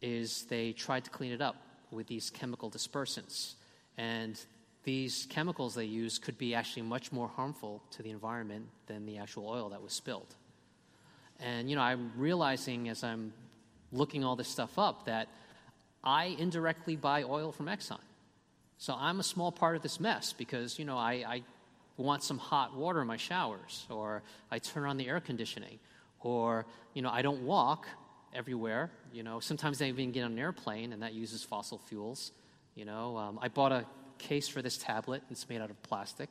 is 0.00 0.44
they 0.44 0.72
tried 0.72 1.04
to 1.04 1.10
clean 1.10 1.32
it 1.32 1.42
up 1.42 1.56
with 1.90 2.06
these 2.06 2.30
chemical 2.30 2.70
dispersants. 2.70 3.56
And 3.98 4.42
these 4.84 5.26
chemicals 5.28 5.74
they 5.74 5.84
use 5.84 6.18
could 6.18 6.38
be 6.38 6.54
actually 6.54 6.82
much 6.82 7.12
more 7.12 7.28
harmful 7.28 7.82
to 7.92 8.02
the 8.02 8.10
environment 8.10 8.66
than 8.86 9.06
the 9.06 9.18
actual 9.18 9.48
oil 9.48 9.68
that 9.70 9.82
was 9.82 9.92
spilled. 9.92 10.34
And, 11.38 11.68
you 11.68 11.76
know, 11.76 11.82
I'm 11.82 12.12
realizing 12.16 12.88
as 12.88 13.04
I'm 13.04 13.32
looking 13.92 14.24
all 14.24 14.36
this 14.36 14.48
stuff 14.48 14.78
up 14.78 15.06
that 15.06 15.28
I 16.02 16.36
indirectly 16.38 16.96
buy 16.96 17.22
oil 17.22 17.52
from 17.52 17.66
Exxon. 17.66 18.00
So 18.78 18.94
I'm 18.98 19.20
a 19.20 19.22
small 19.22 19.52
part 19.52 19.76
of 19.76 19.82
this 19.82 20.00
mess 20.00 20.32
because, 20.32 20.78
you 20.78 20.84
know, 20.84 20.96
I, 20.96 21.24
I 21.26 21.42
want 21.98 22.22
some 22.22 22.38
hot 22.38 22.74
water 22.74 23.02
in 23.02 23.06
my 23.06 23.18
showers, 23.18 23.86
or 23.90 24.22
I 24.50 24.58
turn 24.58 24.88
on 24.88 24.96
the 24.96 25.06
air 25.06 25.20
conditioning, 25.20 25.78
or, 26.20 26.64
you 26.94 27.02
know, 27.02 27.10
I 27.10 27.20
don't 27.20 27.42
walk 27.42 27.86
everywhere. 28.34 28.90
You 29.12 29.22
know, 29.22 29.40
sometimes 29.40 29.82
I 29.82 29.86
even 29.86 30.12
get 30.12 30.22
on 30.22 30.32
an 30.32 30.38
airplane 30.38 30.92
and 30.92 31.02
that 31.02 31.12
uses 31.12 31.42
fossil 31.42 31.78
fuels. 31.78 32.32
You 32.74 32.86
know, 32.86 33.18
um, 33.18 33.38
I 33.42 33.48
bought 33.48 33.72
a 33.72 33.84
case 34.20 34.48
for 34.48 34.62
this 34.62 34.78
tablet, 34.78 35.22
it's 35.30 35.48
made 35.48 35.60
out 35.60 35.70
of 35.70 35.82
plastic, 35.82 36.28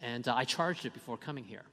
and 0.00 0.26
uh, 0.26 0.34
I 0.34 0.44
charged 0.44 0.86
it 0.86 0.94
before 0.94 1.16
coming 1.16 1.44
here. 1.44 1.64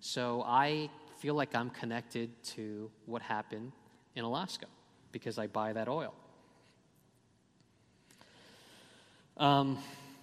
So 0.00 0.42
I 0.46 0.90
feel 1.18 1.34
like 1.34 1.54
I'm 1.54 1.70
connected 1.70 2.30
to 2.54 2.90
what 3.06 3.22
happened 3.22 3.72
in 4.14 4.24
Alaska 4.24 4.66
because 5.12 5.38
I 5.38 5.46
buy 5.46 5.72
that 5.72 5.88
oil. 5.88 6.12
Um, 9.36 9.78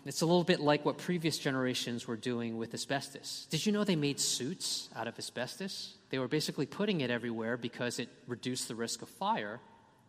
it's 0.05 0.21
a 0.21 0.25
little 0.25 0.43
bit 0.43 0.59
like 0.59 0.83
what 0.83 0.97
previous 0.97 1.37
generations 1.37 2.07
were 2.07 2.15
doing 2.15 2.57
with 2.57 2.73
asbestos. 2.73 3.47
Did 3.49 3.65
you 3.65 3.71
know 3.71 3.83
they 3.83 3.95
made 3.95 4.19
suits 4.19 4.89
out 4.95 5.07
of 5.07 5.17
asbestos? 5.19 5.95
They 6.09 6.17
were 6.19 6.27
basically 6.27 6.65
putting 6.65 7.01
it 7.01 7.09
everywhere 7.09 7.57
because 7.57 7.99
it 7.99 8.09
reduced 8.27 8.67
the 8.67 8.75
risk 8.75 9.01
of 9.01 9.09
fire, 9.09 9.59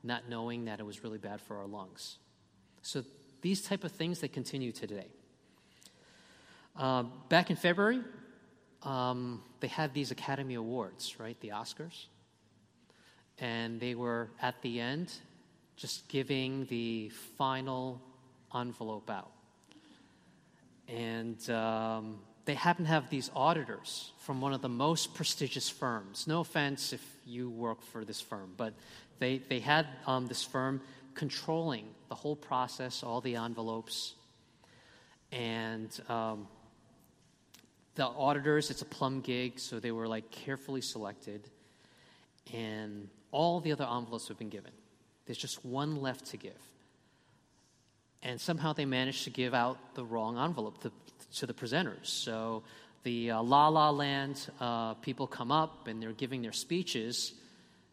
not 0.03 0.29
knowing 0.29 0.65
that 0.65 0.81
it 0.81 0.87
was 0.87 1.05
really 1.05 1.19
bad 1.19 1.41
for 1.41 1.59
our 1.59 1.67
lungs. 1.67 2.19
So 2.83 3.05
these 3.43 3.63
type 3.63 3.85
of 3.85 3.93
things 3.93 4.21
that 4.21 4.33
continue 4.33 4.73
today. 4.73 5.07
Uh, 6.77 7.05
back 7.29 7.51
in 7.51 7.57
February, 7.57 8.01
um, 8.83 9.43
they 9.61 9.69
had 9.69 9.93
these 9.93 10.11
Academy 10.11 10.55
Awards, 10.55 11.21
right? 11.21 11.39
The 11.41 11.49
Oscars. 11.49 12.07
And 13.39 13.81
they 13.81 13.95
were 13.95 14.31
at 14.41 14.61
the 14.63 14.81
end 14.81 15.13
just 15.77 16.09
giving 16.09 16.67
the 16.67 17.11
final 17.37 18.01
envelope 18.55 19.11
out. 19.11 19.33
And 20.89 21.49
um, 21.51 22.21
they 22.45 22.55
happen 22.55 22.85
to 22.85 22.91
have 22.91 23.11
these 23.11 23.31
auditors 23.35 24.13
from 24.19 24.41
one 24.41 24.53
of 24.53 24.63
the 24.63 24.69
most 24.69 25.15
prestigious 25.15 25.69
firms. 25.69 26.27
No 26.27 26.41
offense 26.41 26.93
if 26.93 27.05
you 27.27 27.51
work 27.51 27.83
for 27.83 28.05
this 28.05 28.21
firm, 28.21 28.53
but 28.57 28.75
they, 29.19 29.39
they 29.39 29.61
had 29.61 29.87
um, 30.07 30.27
this 30.27 30.45
firm 30.45 30.81
controlling 31.14 31.87
the 32.09 32.14
whole 32.14 32.37
process, 32.37 33.03
all 33.03 33.20
the 33.20 33.37
envelopes. 33.37 34.14
And 35.31 35.90
um, 36.09 36.46
the 37.94 38.05
auditors, 38.05 38.70
it's 38.70 38.83
a 38.83 38.87
plum 38.87 39.20
gig, 39.20 39.59
so 39.59 39.81
they 39.81 39.92
were 39.92 40.09
like 40.09 40.31
carefully 40.31 40.81
selected. 40.81 41.48
And 42.53 43.09
all 43.31 43.61
the 43.61 43.72
other 43.72 43.85
envelopes 43.85 44.29
have 44.29 44.38
been 44.38 44.51
given. 44.51 44.72
There's 45.27 45.38
just 45.38 45.64
one 45.64 46.01
left 46.01 46.27
to 46.27 46.37
give. 46.37 46.53
And 48.22 48.40
somehow 48.40 48.72
they 48.72 48.85
managed 48.85 49.25
to 49.25 49.31
give 49.31 49.55
out 49.55 49.94
the 49.94 50.05
wrong 50.05 50.38
envelope 50.38 50.83
to, 50.83 50.92
to 51.37 51.46
the 51.46 51.55
presenters. 51.55 52.07
So 52.07 52.62
the 53.03 53.33
uh, 53.33 53.42
La 53.42 53.68
La 53.68 53.90
Land 53.90 54.48
uh, 54.61 54.94
people 54.94 55.27
come 55.27 55.51
up 55.51 55.88
and 55.88 56.03
they're 56.03 56.12
giving 56.12 56.42
their 56.42 56.53
speeches 56.53 57.33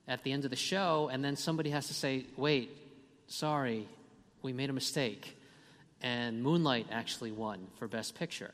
at 0.08 0.23
the 0.23 0.32
end 0.32 0.43
of 0.43 0.49
the 0.49 0.58
show, 0.58 1.10
and 1.12 1.23
then 1.23 1.36
somebody 1.36 1.69
has 1.69 1.88
to 1.88 1.93
say, 1.93 2.25
Wait, 2.36 2.75
sorry, 3.30 3.88
we 4.42 4.52
made 4.52 4.70
a 4.70 4.74
mistake. 4.74 5.38
And 6.02 6.44
Moonlight 6.44 6.88
actually 6.92 7.32
won 7.32 7.68
for 7.78 7.88
Best 7.88 8.15
Picture. 8.15 8.52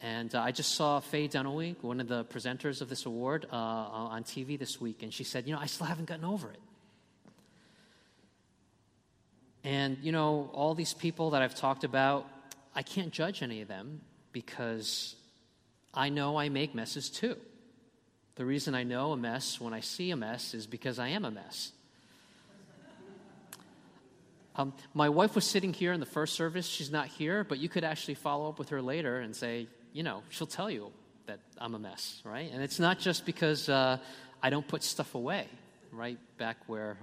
And 0.00 0.32
uh, 0.34 0.40
I 0.40 0.52
just 0.52 0.74
saw 0.74 1.00
Faye 1.00 1.28
Dunaway, 1.28 1.76
one 1.82 2.00
of 2.00 2.06
the 2.06 2.24
presenters 2.24 2.80
of 2.80 2.88
this 2.88 3.06
award, 3.06 3.46
uh, 3.52 3.56
on 3.56 4.22
TV 4.22 4.58
this 4.58 4.80
week, 4.80 5.02
and 5.02 5.12
she 5.12 5.24
said, 5.24 5.46
You 5.46 5.54
know, 5.54 5.60
I 5.60 5.66
still 5.66 5.86
haven't 5.86 6.08
gotten 6.08 6.24
over 6.24 6.50
it. 6.50 6.60
And, 9.64 9.98
you 10.00 10.12
know, 10.12 10.50
all 10.52 10.74
these 10.74 10.94
people 10.94 11.30
that 11.30 11.42
I've 11.42 11.56
talked 11.56 11.82
about, 11.82 12.26
I 12.76 12.82
can't 12.82 13.12
judge 13.12 13.42
any 13.42 13.60
of 13.60 13.66
them 13.66 14.00
because 14.30 15.16
I 15.92 16.10
know 16.10 16.36
I 16.36 16.48
make 16.48 16.76
messes 16.76 17.10
too. 17.10 17.36
The 18.36 18.44
reason 18.44 18.76
I 18.76 18.84
know 18.84 19.10
a 19.10 19.16
mess 19.16 19.60
when 19.60 19.74
I 19.74 19.80
see 19.80 20.12
a 20.12 20.16
mess 20.16 20.54
is 20.54 20.68
because 20.68 21.00
I 21.00 21.08
am 21.08 21.24
a 21.24 21.30
mess. 21.32 21.72
Um, 24.58 24.72
my 24.92 25.08
wife 25.08 25.36
was 25.36 25.44
sitting 25.44 25.72
here 25.72 25.92
in 25.92 26.00
the 26.00 26.06
first 26.06 26.34
service. 26.34 26.66
She's 26.66 26.90
not 26.90 27.06
here, 27.06 27.44
but 27.44 27.58
you 27.58 27.68
could 27.68 27.84
actually 27.84 28.14
follow 28.14 28.48
up 28.48 28.58
with 28.58 28.70
her 28.70 28.82
later 28.82 29.20
and 29.20 29.34
say, 29.34 29.68
you 29.92 30.02
know, 30.02 30.24
she'll 30.30 30.48
tell 30.48 30.68
you 30.68 30.90
that 31.26 31.38
I'm 31.58 31.76
a 31.76 31.78
mess, 31.78 32.20
right? 32.24 32.50
And 32.52 32.60
it's 32.60 32.80
not 32.80 32.98
just 32.98 33.24
because 33.24 33.68
uh, 33.68 33.98
I 34.42 34.50
don't 34.50 34.66
put 34.66 34.82
stuff 34.82 35.14
away, 35.14 35.46
right, 35.92 36.18
back 36.38 36.56
where 36.66 36.98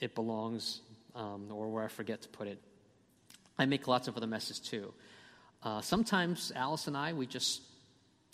it 0.00 0.14
belongs 0.14 0.82
um, 1.14 1.46
or 1.50 1.68
where 1.68 1.82
I 1.82 1.88
forget 1.88 2.20
to 2.22 2.28
put 2.28 2.46
it. 2.46 2.58
I 3.58 3.64
make 3.64 3.88
lots 3.88 4.06
of 4.06 4.16
other 4.18 4.26
messes 4.26 4.58
too. 4.58 4.92
Uh, 5.62 5.80
sometimes 5.80 6.52
Alice 6.54 6.88
and 6.88 6.96
I, 6.96 7.14
we 7.14 7.26
just 7.26 7.62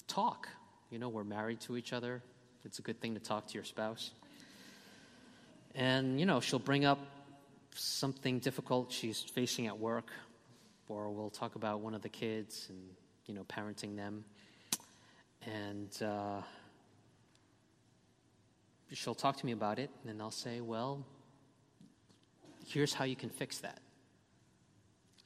talk. 0.08 0.48
You 0.90 0.98
know, 0.98 1.10
we're 1.10 1.22
married 1.22 1.60
to 1.60 1.76
each 1.76 1.92
other. 1.92 2.24
It's 2.64 2.80
a 2.80 2.82
good 2.82 3.00
thing 3.00 3.14
to 3.14 3.20
talk 3.20 3.46
to 3.46 3.54
your 3.54 3.62
spouse. 3.62 4.10
And, 5.76 6.18
you 6.18 6.26
know, 6.26 6.40
she'll 6.40 6.58
bring 6.58 6.84
up 6.84 6.98
something 7.74 8.38
difficult 8.38 8.92
she's 8.92 9.20
facing 9.20 9.66
at 9.66 9.78
work, 9.78 10.10
or 10.88 11.10
we'll 11.10 11.30
talk 11.30 11.54
about 11.54 11.80
one 11.80 11.94
of 11.94 12.02
the 12.02 12.08
kids 12.08 12.66
and, 12.68 12.80
you 13.26 13.34
know, 13.34 13.44
parenting 13.44 13.96
them. 13.96 14.24
And 15.46 16.02
uh, 16.02 16.42
she'll 18.92 19.14
talk 19.14 19.36
to 19.38 19.46
me 19.46 19.52
about 19.52 19.78
it, 19.78 19.90
and 20.02 20.12
then 20.12 20.20
I'll 20.20 20.30
say, 20.30 20.60
well, 20.60 21.04
here's 22.66 22.92
how 22.92 23.04
you 23.04 23.16
can 23.16 23.30
fix 23.30 23.58
that. 23.58 23.80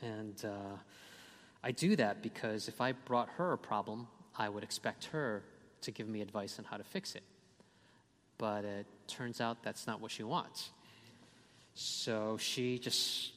And 0.02 0.44
uh, 0.44 0.76
I 1.62 1.70
do 1.72 1.96
that 1.96 2.22
because 2.22 2.68
if 2.68 2.80
I 2.80 2.92
brought 2.92 3.28
her 3.36 3.52
a 3.52 3.58
problem, 3.58 4.06
I 4.36 4.48
would 4.48 4.62
expect 4.64 5.06
her 5.06 5.42
to 5.82 5.90
give 5.90 6.08
me 6.08 6.20
advice 6.20 6.58
on 6.58 6.64
how 6.64 6.76
to 6.76 6.84
fix 6.84 7.14
it. 7.14 7.22
But 8.36 8.64
it 8.64 8.86
turns 9.06 9.40
out 9.40 9.62
that's 9.62 9.86
not 9.86 10.00
what 10.00 10.10
she 10.10 10.22
wants. 10.22 10.70
So 12.04 12.36
she 12.38 12.78
just, 12.78 13.32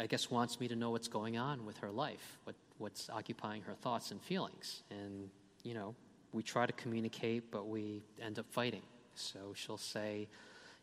I 0.00 0.06
guess, 0.06 0.30
wants 0.30 0.58
me 0.58 0.68
to 0.68 0.74
know 0.74 0.88
what's 0.88 1.08
going 1.08 1.36
on 1.36 1.66
with 1.66 1.76
her 1.78 1.90
life, 1.90 2.38
what, 2.44 2.56
what's 2.78 3.10
occupying 3.10 3.60
her 3.64 3.74
thoughts 3.74 4.10
and 4.10 4.22
feelings. 4.22 4.82
And, 4.90 5.28
you 5.64 5.74
know, 5.74 5.94
we 6.32 6.42
try 6.42 6.64
to 6.64 6.72
communicate, 6.72 7.50
but 7.50 7.68
we 7.68 8.00
end 8.22 8.38
up 8.38 8.46
fighting. 8.52 8.80
So 9.16 9.52
she'll 9.54 9.76
say, 9.76 10.28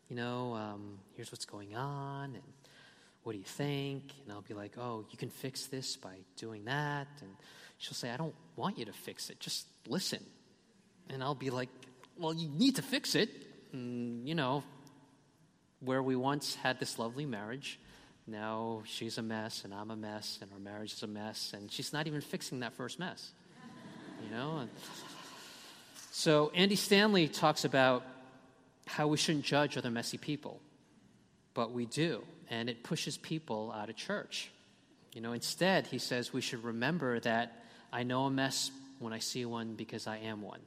you 0.08 0.14
know, 0.14 0.54
um, 0.54 0.98
here's 1.16 1.32
what's 1.32 1.44
going 1.44 1.74
on, 1.74 2.36
and 2.36 2.44
what 3.24 3.32
do 3.32 3.38
you 3.38 3.44
think? 3.44 4.12
And 4.22 4.32
I'll 4.32 4.42
be 4.42 4.54
like, 4.54 4.78
oh, 4.78 5.04
you 5.10 5.18
can 5.18 5.30
fix 5.30 5.66
this 5.66 5.96
by 5.96 6.14
doing 6.36 6.66
that. 6.66 7.08
And 7.20 7.30
she'll 7.78 7.94
say, 7.94 8.10
I 8.10 8.16
don't 8.16 8.34
want 8.54 8.78
you 8.78 8.84
to 8.84 8.92
fix 8.92 9.28
it, 9.28 9.40
just 9.40 9.66
listen. 9.88 10.24
And 11.10 11.20
I'll 11.20 11.34
be 11.34 11.50
like, 11.50 11.70
well, 12.16 12.32
you 12.32 12.48
need 12.48 12.76
to 12.76 12.82
fix 12.82 13.16
it. 13.16 13.28
And, 13.72 14.28
you 14.28 14.36
know, 14.36 14.62
where 15.80 16.02
we 16.02 16.16
once 16.16 16.54
had 16.56 16.80
this 16.80 16.98
lovely 16.98 17.26
marriage, 17.26 17.78
now 18.26 18.82
she's 18.86 19.18
a 19.18 19.22
mess 19.22 19.64
and 19.64 19.74
I'm 19.74 19.90
a 19.90 19.96
mess 19.96 20.38
and 20.40 20.50
our 20.52 20.58
marriage 20.58 20.94
is 20.94 21.02
a 21.02 21.06
mess 21.06 21.52
and 21.54 21.70
she's 21.70 21.92
not 21.92 22.06
even 22.06 22.20
fixing 22.20 22.60
that 22.60 22.72
first 22.72 22.98
mess. 22.98 23.32
You 24.24 24.30
know? 24.34 24.66
So 26.10 26.50
Andy 26.54 26.76
Stanley 26.76 27.28
talks 27.28 27.64
about 27.64 28.04
how 28.86 29.08
we 29.08 29.16
shouldn't 29.16 29.44
judge 29.44 29.76
other 29.76 29.90
messy 29.90 30.18
people, 30.18 30.60
but 31.54 31.72
we 31.72 31.86
do, 31.86 32.22
and 32.50 32.68
it 32.68 32.82
pushes 32.82 33.16
people 33.18 33.72
out 33.76 33.90
of 33.90 33.96
church. 33.96 34.50
You 35.12 35.20
know, 35.20 35.32
instead, 35.32 35.86
he 35.86 35.98
says 35.98 36.32
we 36.32 36.40
should 36.40 36.64
remember 36.64 37.20
that 37.20 37.64
I 37.92 38.02
know 38.02 38.24
a 38.24 38.30
mess 38.30 38.70
when 38.98 39.12
I 39.12 39.18
see 39.18 39.44
one 39.44 39.74
because 39.74 40.06
I 40.06 40.18
am 40.18 40.42
one. 40.42 40.60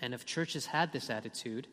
And 0.00 0.14
if 0.14 0.24
churches 0.24 0.66
had 0.66 0.92
this 0.92 1.10
attitude, 1.10 1.66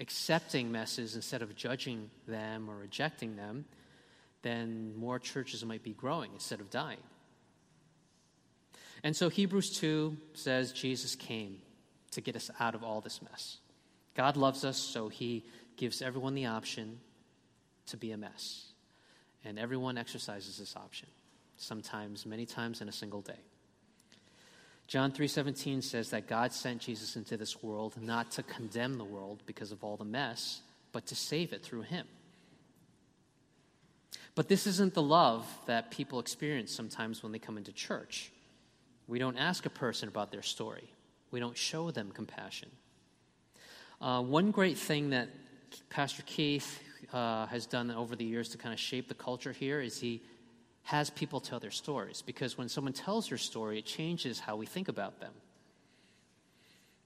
accepting 0.00 0.70
messes 0.70 1.14
instead 1.14 1.42
of 1.42 1.54
judging 1.56 2.10
them 2.26 2.70
or 2.70 2.76
rejecting 2.76 3.36
them, 3.36 3.64
then 4.42 4.94
more 4.96 5.18
churches 5.18 5.64
might 5.64 5.82
be 5.82 5.92
growing 5.92 6.32
instead 6.32 6.60
of 6.60 6.70
dying. 6.70 7.02
And 9.02 9.14
so 9.14 9.28
Hebrews 9.28 9.78
2 9.78 10.16
says 10.34 10.72
Jesus 10.72 11.14
came 11.14 11.58
to 12.12 12.20
get 12.20 12.36
us 12.36 12.50
out 12.58 12.74
of 12.74 12.82
all 12.82 13.00
this 13.00 13.20
mess. 13.22 13.58
God 14.14 14.36
loves 14.36 14.64
us, 14.64 14.76
so 14.76 15.08
he 15.08 15.44
gives 15.76 16.02
everyone 16.02 16.34
the 16.34 16.46
option 16.46 16.98
to 17.86 17.96
be 17.96 18.12
a 18.12 18.16
mess. 18.16 18.66
And 19.44 19.58
everyone 19.58 19.96
exercises 19.96 20.58
this 20.58 20.74
option, 20.76 21.08
sometimes 21.56 22.26
many 22.26 22.44
times 22.44 22.80
in 22.80 22.88
a 22.88 22.92
single 22.92 23.20
day. 23.20 23.38
John 24.88 25.12
3:17 25.12 25.82
says 25.82 26.10
that 26.10 26.26
God 26.26 26.52
sent 26.52 26.80
Jesus 26.80 27.14
into 27.14 27.36
this 27.36 27.62
world 27.62 28.00
not 28.00 28.30
to 28.32 28.42
condemn 28.42 28.96
the 28.96 29.04
world 29.04 29.42
because 29.44 29.70
of 29.70 29.84
all 29.84 29.98
the 29.98 30.04
mess, 30.04 30.62
but 30.92 31.06
to 31.06 31.14
save 31.14 31.52
it 31.52 31.62
through 31.62 31.82
him. 31.82 32.06
But 34.34 34.48
this 34.48 34.66
isn't 34.66 34.94
the 34.94 35.02
love 35.02 35.46
that 35.66 35.90
people 35.90 36.20
experience 36.20 36.72
sometimes 36.72 37.22
when 37.22 37.32
they 37.32 37.38
come 37.38 37.58
into 37.58 37.72
church. 37.72 38.32
We 39.06 39.18
don't 39.18 39.36
ask 39.36 39.66
a 39.66 39.70
person 39.70 40.08
about 40.08 40.32
their 40.32 40.42
story. 40.42 40.90
We 41.30 41.40
don't 41.40 41.56
show 41.56 41.90
them 41.90 42.10
compassion. 42.10 42.70
Uh, 44.00 44.22
one 44.22 44.52
great 44.52 44.78
thing 44.78 45.10
that 45.10 45.28
Pastor 45.90 46.22
Keith 46.24 46.80
uh, 47.12 47.46
has 47.46 47.66
done 47.66 47.90
over 47.90 48.16
the 48.16 48.24
years 48.24 48.48
to 48.50 48.58
kind 48.58 48.72
of 48.72 48.80
shape 48.80 49.08
the 49.08 49.14
culture 49.14 49.52
here 49.52 49.80
is 49.80 50.00
he 50.00 50.22
has 50.88 51.10
people 51.10 51.38
tell 51.38 51.60
their 51.60 51.70
stories. 51.70 52.22
Because 52.22 52.56
when 52.56 52.70
someone 52.70 52.94
tells 52.94 53.28
their 53.28 53.36
story, 53.36 53.78
it 53.78 53.84
changes 53.84 54.40
how 54.40 54.56
we 54.56 54.64
think 54.64 54.88
about 54.88 55.20
them. 55.20 55.32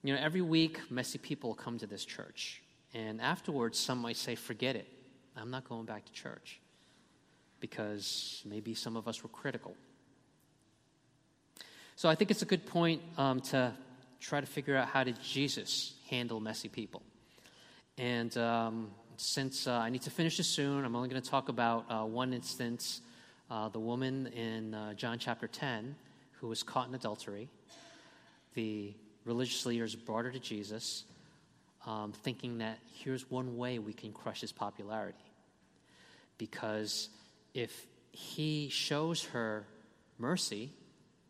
You 0.03 0.13
know, 0.13 0.21
every 0.21 0.39
week, 0.39 0.79
messy 0.89 1.17
people 1.17 1.53
come 1.53 1.77
to 1.79 1.85
this 1.85 2.05
church. 2.05 2.61
And 2.93 3.19
afterwards, 3.19 3.77
some 3.77 3.97
might 3.97 4.15
say, 4.15 4.35
forget 4.35 4.77
it. 4.77 4.87
I'm 5.35 5.51
not 5.51 5.67
going 5.67 5.83
back 5.83 6.05
to 6.05 6.13
church. 6.13 6.61
Because 7.59 8.41
maybe 8.45 8.73
some 8.73 8.95
of 8.95 9.09
us 9.09 9.21
were 9.21 9.27
critical. 9.27 9.75
So 11.97 12.07
I 12.07 12.15
think 12.15 12.31
it's 12.31 12.41
a 12.41 12.45
good 12.45 12.65
point 12.65 13.01
um, 13.17 13.41
to 13.51 13.73
try 14.21 14.39
to 14.39 14.47
figure 14.47 14.77
out 14.77 14.87
how 14.87 15.03
did 15.03 15.21
Jesus 15.21 15.93
handle 16.09 16.39
messy 16.39 16.69
people. 16.69 17.01
And 17.97 18.35
um, 18.37 18.91
since 19.17 19.67
uh, 19.67 19.73
I 19.73 19.89
need 19.89 20.03
to 20.03 20.09
finish 20.09 20.37
this 20.37 20.47
soon, 20.47 20.85
I'm 20.85 20.95
only 20.95 21.09
going 21.09 21.21
to 21.21 21.29
talk 21.29 21.49
about 21.49 21.85
uh, 21.89 22.05
one 22.05 22.31
instance 22.31 23.01
uh, 23.53 23.69
the 23.69 23.79
woman 23.79 24.25
in 24.27 24.73
uh, 24.73 24.95
John 24.95 25.19
chapter 25.19 25.47
10 25.47 25.95
who 26.39 26.47
was 26.47 26.63
caught 26.63 26.87
in 26.87 26.95
adultery. 26.95 27.49
The 28.55 28.95
religious 29.25 29.63
leaders 29.67 29.95
brought 29.95 30.25
her 30.25 30.31
to 30.31 30.39
Jesus, 30.39 31.03
um, 31.85 32.13
thinking 32.23 32.57
that 32.57 32.79
here's 32.95 33.29
one 33.29 33.55
way 33.55 33.77
we 33.77 33.93
can 33.93 34.11
crush 34.11 34.41
his 34.41 34.51
popularity. 34.51 35.31
Because 36.39 37.09
if 37.53 37.85
he 38.11 38.69
shows 38.69 39.23
her 39.25 39.67
mercy, 40.17 40.71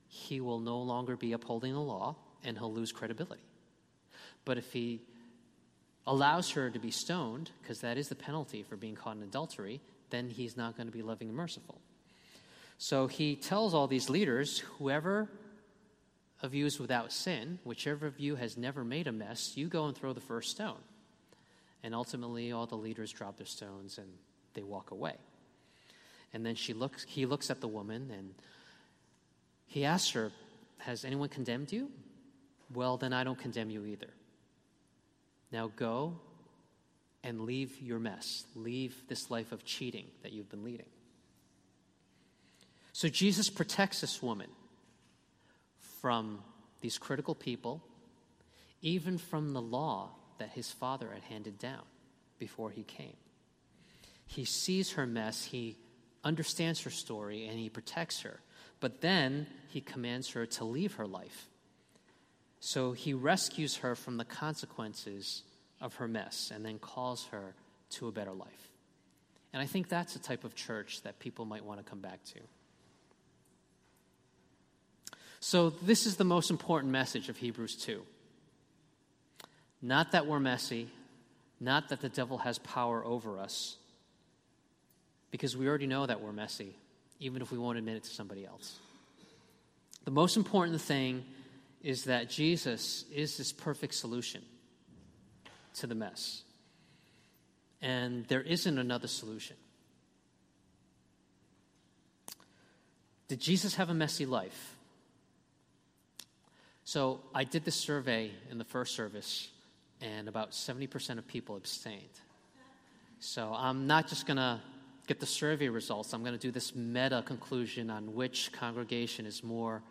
he 0.08 0.40
will 0.40 0.60
no 0.60 0.80
longer 0.80 1.18
be 1.18 1.34
upholding 1.34 1.74
the 1.74 1.82
law 1.82 2.16
and 2.42 2.58
he'll 2.58 2.74
lose 2.74 2.94
credibility. 2.94 3.44
But 4.46 4.58
if 4.58 4.72
he 4.72 5.02
allows 6.08 6.52
her 6.52 6.70
to 6.70 6.80
be 6.80 6.92
stoned, 6.92 7.52
because 7.62 7.82
that 7.82 7.98
is 7.98 8.08
the 8.08 8.16
penalty 8.16 8.64
for 8.64 8.78
being 8.78 8.96
caught 8.96 9.18
in 9.18 9.24
adultery, 9.24 9.82
then 10.10 10.30
he's 10.30 10.56
not 10.56 10.78
going 10.78 10.88
to 10.88 10.94
be 10.94 11.02
loving 11.02 11.28
and 11.28 11.36
merciful. 11.36 11.82
So 12.84 13.08
he 13.08 13.38
tells 13.38 13.74
all 13.74 13.88
these 13.88 14.10
leaders 14.10 14.60
whoever 14.78 15.30
of 16.42 16.54
you 16.54 16.66
is 16.66 16.82
without 16.82 17.14
sin, 17.14 17.60
whichever 17.64 18.08
of 18.08 18.20
you 18.20 18.36
has 18.36 18.58
never 18.58 18.84
made 18.84 19.08
a 19.08 19.12
mess, 19.14 19.54
you 19.56 19.70
go 19.70 19.86
and 19.86 19.96
throw 19.96 20.12
the 20.12 20.20
first 20.20 20.52
stone. 20.52 20.82
And 21.82 21.96
ultimately, 21.96 22.52
all 22.52 22.66
the 22.66 22.76
leaders 22.76 23.10
drop 23.14 23.38
their 23.38 23.46
stones 23.46 23.98
and 23.98 24.10
they 24.54 24.64
walk 24.64 24.92
away. 24.92 25.16
And 26.34 26.46
then 26.46 26.56
she 26.56 26.74
looks, 26.74 27.06
he 27.08 27.26
looks 27.26 27.50
at 27.50 27.62
the 27.62 27.70
woman 27.70 28.12
and 28.12 28.34
he 29.66 29.86
asks 29.86 30.12
her, 30.12 30.34
Has 30.80 31.06
anyone 31.06 31.30
condemned 31.30 31.72
you? 31.72 31.90
Well, 32.74 32.98
then 32.98 33.14
I 33.14 33.24
don't 33.24 33.40
condemn 33.40 33.70
you 33.70 33.86
either. 33.86 34.10
Now 35.54 35.72
go 35.74 36.20
and 37.24 37.46
leave 37.46 37.82
your 37.82 38.00
mess. 38.00 38.44
Leave 38.56 38.94
this 39.08 39.32
life 39.32 39.54
of 39.54 39.64
cheating 39.64 40.08
that 40.22 40.34
you've 40.34 40.50
been 40.50 40.66
leading. 40.66 40.93
So 42.94 43.10
Jesus 43.10 43.50
protects 43.50 44.02
this 44.02 44.22
woman 44.22 44.50
from 46.02 46.40
these 46.82 46.98
critical 46.98 47.36
people, 47.36 47.84
even 48.82 49.18
from 49.18 49.54
the 49.54 49.62
law 49.62 50.12
that 50.38 50.50
his 50.50 50.72
father 50.72 51.10
had 51.14 51.24
handed 51.24 51.60
down 51.60 51.84
before 52.40 52.70
he 52.70 52.84
came. 52.84 53.18
He 54.26 54.46
sees 54.46 54.94
her 54.94 55.06
mess, 55.06 55.44
he 55.44 55.78
understands 56.24 56.82
her 56.82 56.90
story, 56.90 57.48
and 57.48 57.60
he 57.60 57.70
protects 57.70 58.22
her. 58.22 58.40
But 58.80 59.02
then 59.02 59.48
he 59.68 59.82
commands 59.82 60.30
her 60.32 60.46
to 60.46 60.64
leave 60.64 60.94
her 60.94 61.06
life 61.06 61.50
so 62.66 62.94
he 62.94 63.14
rescues 63.14 63.76
her 63.76 63.94
from 63.94 64.16
the 64.16 64.24
consequences 64.24 65.44
of 65.82 65.96
her 65.96 66.08
mess 66.08 66.50
and 66.50 66.66
then 66.66 66.80
calls 66.80 67.26
her 67.26 67.56
to 67.90 68.08
a 68.08 68.12
better 68.14 68.32
life. 68.32 68.72
And 69.52 69.62
I 69.62 69.66
think 69.66 69.90
that's 69.90 70.16
a 70.16 70.20
type 70.20 70.46
of 70.46 70.56
church 70.56 71.02
that 71.02 71.20
people 71.20 71.44
might 71.44 71.66
want 71.66 71.84
to 71.84 71.90
come 71.90 72.00
back 72.00 72.24
to. 72.24 72.40
So, 75.46 75.72
this 75.72 76.06
is 76.06 76.16
the 76.16 76.24
most 76.24 76.52
important 76.52 76.94
message 76.94 77.28
of 77.28 77.36
Hebrews 77.36 77.76
2. 77.76 78.02
Not 79.82 80.14
that 80.14 80.26
we're 80.26 80.40
messy, 80.40 80.88
not 81.60 81.90
that 81.90 82.00
the 82.00 82.08
devil 82.08 82.38
has 82.38 82.60
power 82.60 83.04
over 83.04 83.38
us, 83.38 83.76
because 85.32 85.58
we 85.58 85.68
already 85.68 85.86
know 85.86 86.06
that 86.06 86.22
we're 86.22 86.32
messy, 86.32 86.78
even 87.20 87.42
if 87.42 87.52
we 87.52 87.58
won't 87.58 87.78
admit 87.78 87.98
it 87.98 88.04
to 88.06 88.10
somebody 88.10 88.46
else. 88.46 88.80
The 90.06 90.12
most 90.12 90.38
important 90.38 90.80
thing 90.80 91.26
is 91.82 92.06
that 92.06 92.30
Jesus 92.30 93.04
is 93.14 93.36
this 93.36 93.52
perfect 93.52 93.96
solution 93.96 94.44
to 95.74 95.88
the 95.88 95.96
mess. 95.96 96.44
And 97.82 98.26
there 98.28 98.42
isn't 98.42 98.78
another 98.78 99.10
solution. 99.10 99.58
Did 103.28 103.42
Jesus 103.42 103.76
have 103.76 103.90
a 103.90 103.94
messy 103.94 104.26
life? 104.26 104.73
So 106.86 107.22
I 107.34 107.44
did 107.44 107.64
this 107.64 107.76
survey 107.76 108.32
in 108.52 108.58
the 108.58 108.66
first 108.66 108.96
service, 108.96 109.50
and 110.02 110.28
about 110.28 110.52
70% 110.52 111.18
of 111.18 111.28
people 111.28 111.56
abstained. 111.56 112.20
So 113.20 113.54
I'm 113.56 113.88
not 113.88 114.08
just 114.08 114.26
going 114.28 114.38
to 114.38 114.60
get 115.08 115.20
the 115.20 115.26
survey 115.26 115.70
results, 115.70 116.14
I'm 116.14 116.24
going 116.24 116.38
to 116.38 116.40
do 116.40 116.52
this 116.52 116.76
meta 116.76 117.24
conclusion 117.26 117.90
on 117.90 118.14
which 118.14 118.52
congregation 118.52 119.26
is 119.26 119.44
more 119.44 119.82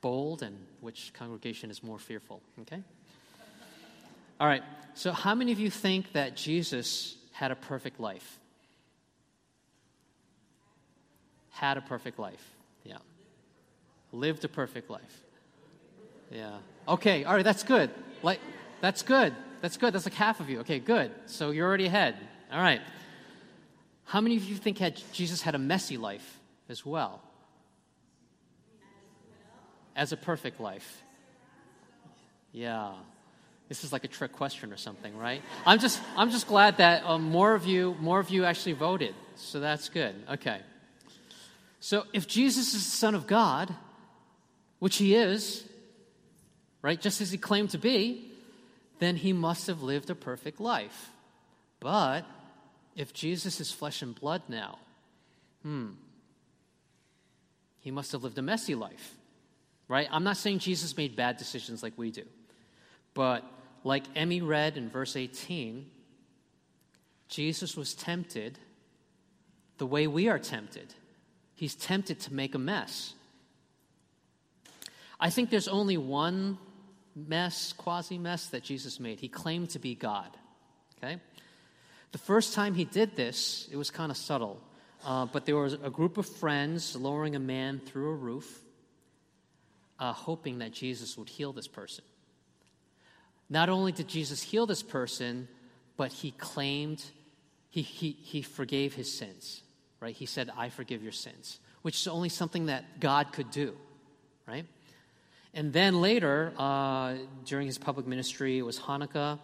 bold 0.00 0.42
and 0.42 0.56
which 0.80 1.12
congregation 1.14 1.70
is 1.70 1.82
more 1.82 1.98
fearful, 1.98 2.42
okay? 2.62 2.82
All 4.40 4.46
right, 4.46 4.62
so 4.94 5.12
how 5.12 5.34
many 5.34 5.52
of 5.52 5.60
you 5.60 5.70
think 5.70 6.12
that 6.12 6.34
Jesus 6.34 7.16
had 7.32 7.50
a 7.50 7.56
perfect 7.56 8.00
life? 8.00 8.38
Had 11.50 11.76
a 11.76 11.82
perfect 11.82 12.18
life, 12.18 12.54
yeah. 12.84 12.98
Lived 14.12 14.44
a 14.44 14.48
perfect 14.48 14.90
life. 14.90 15.22
Yeah. 16.32 16.58
Okay, 16.88 17.24
all 17.24 17.34
right, 17.34 17.44
that's 17.44 17.62
good. 17.62 17.90
Like, 18.22 18.40
that's 18.80 19.02
good. 19.02 19.34
That's 19.60 19.76
good. 19.76 19.92
That's 19.92 20.06
like 20.06 20.14
half 20.14 20.40
of 20.40 20.50
you. 20.50 20.60
Okay, 20.60 20.80
good. 20.80 21.12
So 21.26 21.50
you're 21.50 21.68
already 21.68 21.86
ahead. 21.86 22.16
All 22.52 22.60
right. 22.60 22.80
How 24.04 24.20
many 24.20 24.36
of 24.36 24.44
you 24.44 24.56
think 24.56 24.78
had, 24.78 25.00
Jesus 25.12 25.42
had 25.42 25.54
a 25.54 25.58
messy 25.58 25.96
life 25.96 26.40
as 26.68 26.84
well? 26.84 27.22
as 29.94 30.12
a 30.12 30.16
perfect 30.16 30.60
life? 30.60 31.02
Yeah. 32.52 32.92
This 33.68 33.84
is 33.84 33.92
like 33.92 34.04
a 34.04 34.08
trick 34.08 34.32
question 34.32 34.72
or 34.72 34.76
something, 34.76 35.16
right? 35.16 35.42
I'm 35.64 35.78
just, 35.78 36.00
I'm 36.16 36.30
just 36.30 36.46
glad 36.46 36.76
that 36.78 37.04
um, 37.04 37.22
more 37.22 37.54
of 37.54 37.66
you, 37.66 37.96
more 38.00 38.20
of 38.20 38.30
you 38.30 38.44
actually 38.44 38.74
voted. 38.74 39.14
So 39.36 39.60
that's 39.60 39.88
good. 39.88 40.14
Okay. 40.30 40.60
So 41.80 42.04
if 42.12 42.26
Jesus 42.26 42.74
is 42.74 42.84
the 42.84 42.96
Son 42.96 43.14
of 43.14 43.26
God, 43.26 43.74
which 44.78 44.96
he 44.96 45.14
is, 45.14 45.64
right, 46.82 47.00
just 47.00 47.20
as 47.20 47.30
he 47.30 47.38
claimed 47.38 47.70
to 47.70 47.78
be, 47.78 48.30
then 48.98 49.16
he 49.16 49.32
must 49.32 49.66
have 49.66 49.82
lived 49.82 50.10
a 50.10 50.14
perfect 50.14 50.60
life. 50.60 51.10
But 51.80 52.22
if 52.94 53.12
Jesus 53.12 53.60
is 53.60 53.72
flesh 53.72 54.02
and 54.02 54.14
blood 54.14 54.42
now, 54.48 54.78
hmm, 55.62 55.90
he 57.80 57.90
must 57.90 58.12
have 58.12 58.22
lived 58.22 58.38
a 58.38 58.42
messy 58.42 58.74
life 58.74 59.14
right? 59.92 60.08
I'm 60.10 60.24
not 60.24 60.38
saying 60.38 60.60
Jesus 60.60 60.96
made 60.96 61.16
bad 61.16 61.36
decisions 61.36 61.82
like 61.82 61.92
we 61.98 62.10
do. 62.10 62.22
But 63.12 63.44
like 63.84 64.04
Emmy 64.16 64.40
read 64.40 64.78
in 64.78 64.88
verse 64.88 65.16
18, 65.16 65.84
Jesus 67.28 67.76
was 67.76 67.92
tempted 67.92 68.58
the 69.76 69.84
way 69.84 70.06
we 70.06 70.28
are 70.28 70.38
tempted. 70.38 70.94
He's 71.54 71.74
tempted 71.74 72.20
to 72.20 72.32
make 72.32 72.54
a 72.54 72.58
mess. 72.58 73.12
I 75.20 75.28
think 75.28 75.50
there's 75.50 75.68
only 75.68 75.98
one 75.98 76.56
mess, 77.14 77.72
quasi 77.72 78.18
mess, 78.18 78.46
that 78.48 78.62
Jesus 78.62 79.00
made. 79.00 79.20
He 79.20 79.28
claimed 79.28 79.70
to 79.70 79.78
be 79.78 79.94
God. 79.94 80.36
Okay? 80.98 81.18
The 82.12 82.18
first 82.18 82.54
time 82.54 82.74
he 82.74 82.84
did 82.84 83.16
this, 83.16 83.68
it 83.70 83.76
was 83.76 83.90
kind 83.90 84.10
of 84.10 84.16
subtle. 84.16 84.62
Uh, 85.04 85.26
but 85.26 85.46
there 85.46 85.56
was 85.56 85.74
a 85.74 85.90
group 85.90 86.18
of 86.18 86.26
friends 86.26 86.94
lowering 86.94 87.34
a 87.34 87.40
man 87.40 87.80
through 87.80 88.10
a 88.10 88.14
roof 88.14 88.60
uh, 89.98 90.12
hoping 90.12 90.58
that 90.58 90.72
Jesus 90.72 91.16
would 91.16 91.28
heal 91.28 91.52
this 91.52 91.68
person. 91.68 92.04
Not 93.48 93.68
only 93.68 93.92
did 93.92 94.08
Jesus 94.08 94.42
heal 94.42 94.66
this 94.66 94.82
person, 94.82 95.48
but 95.96 96.12
he 96.12 96.30
claimed, 96.32 97.04
he, 97.70 97.82
he, 97.82 98.10
he 98.20 98.42
forgave 98.42 98.94
his 98.94 99.12
sins, 99.12 99.62
right? 100.00 100.14
He 100.14 100.26
said, 100.26 100.50
I 100.56 100.70
forgive 100.70 101.02
your 101.02 101.12
sins, 101.12 101.60
which 101.82 101.96
is 101.96 102.08
only 102.08 102.28
something 102.28 102.66
that 102.66 102.98
God 102.98 103.32
could 103.32 103.50
do, 103.50 103.76
right? 104.46 104.66
And 105.54 105.72
then 105.72 106.00
later, 106.00 106.52
uh, 106.56 107.14
during 107.44 107.66
his 107.66 107.78
public 107.78 108.06
ministry, 108.06 108.58
it 108.58 108.62
was 108.62 108.78
Hanukkah, 108.78 109.38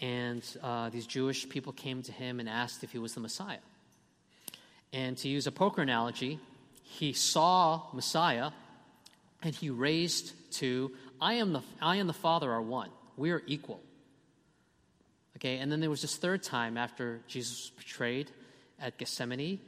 and 0.00 0.42
uh, 0.62 0.88
these 0.90 1.06
Jewish 1.06 1.48
people 1.48 1.72
came 1.72 2.02
to 2.02 2.12
him 2.12 2.38
and 2.38 2.48
asked 2.48 2.84
if 2.84 2.92
he 2.92 2.98
was 2.98 3.14
the 3.14 3.20
Messiah. 3.20 3.58
And 4.92 5.16
to 5.18 5.28
use 5.28 5.46
a 5.46 5.52
poker 5.52 5.82
analogy, 5.82 6.38
he 6.84 7.12
saw 7.12 7.82
Messiah 7.92 8.52
and 9.42 9.54
he 9.54 9.70
raised 9.70 10.32
to, 10.52 10.92
I 11.20 11.34
am 11.34 11.52
the, 11.52 11.62
I 11.80 11.96
and 11.96 12.08
the 12.08 12.14
Father 12.14 12.50
are 12.50 12.62
one. 12.62 12.90
We 13.16 13.32
are 13.32 13.42
equal. 13.46 13.80
Okay, 15.36 15.58
and 15.58 15.70
then 15.70 15.80
there 15.80 15.90
was 15.90 16.02
this 16.02 16.16
third 16.16 16.42
time 16.42 16.76
after 16.76 17.20
Jesus 17.28 17.70
was 17.76 17.84
betrayed 17.84 18.30
at 18.80 18.98
Gethsemane, 18.98 19.60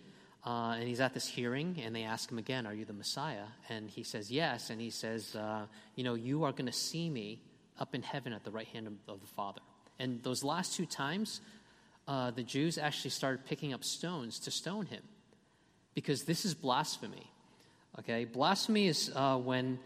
uh, 0.44 0.74
and 0.78 0.88
he's 0.88 1.00
at 1.00 1.12
this 1.12 1.26
hearing, 1.26 1.80
and 1.84 1.94
they 1.94 2.04
ask 2.04 2.30
him 2.30 2.38
again, 2.38 2.66
Are 2.66 2.72
you 2.72 2.84
the 2.84 2.94
Messiah? 2.94 3.44
And 3.68 3.90
he 3.90 4.02
says, 4.02 4.30
Yes. 4.30 4.70
And 4.70 4.80
he 4.80 4.90
says, 4.90 5.36
uh, 5.36 5.66
You 5.96 6.04
know, 6.04 6.14
you 6.14 6.44
are 6.44 6.52
going 6.52 6.66
to 6.66 6.72
see 6.72 7.10
me 7.10 7.42
up 7.78 7.94
in 7.94 8.02
heaven 8.02 8.32
at 8.32 8.44
the 8.44 8.50
right 8.50 8.66
hand 8.68 8.86
of, 8.86 8.94
of 9.06 9.20
the 9.20 9.26
Father. 9.26 9.60
And 9.98 10.22
those 10.22 10.42
last 10.42 10.74
two 10.74 10.86
times, 10.86 11.42
uh, 12.08 12.30
the 12.30 12.42
Jews 12.42 12.78
actually 12.78 13.10
started 13.10 13.44
picking 13.44 13.74
up 13.74 13.84
stones 13.84 14.38
to 14.40 14.50
stone 14.50 14.86
him 14.86 15.02
because 15.94 16.24
this 16.24 16.46
is 16.46 16.54
blasphemy. 16.54 17.30
Okay, 17.98 18.24
blasphemy 18.24 18.86
is 18.86 19.12
uh, 19.14 19.36
when 19.36 19.78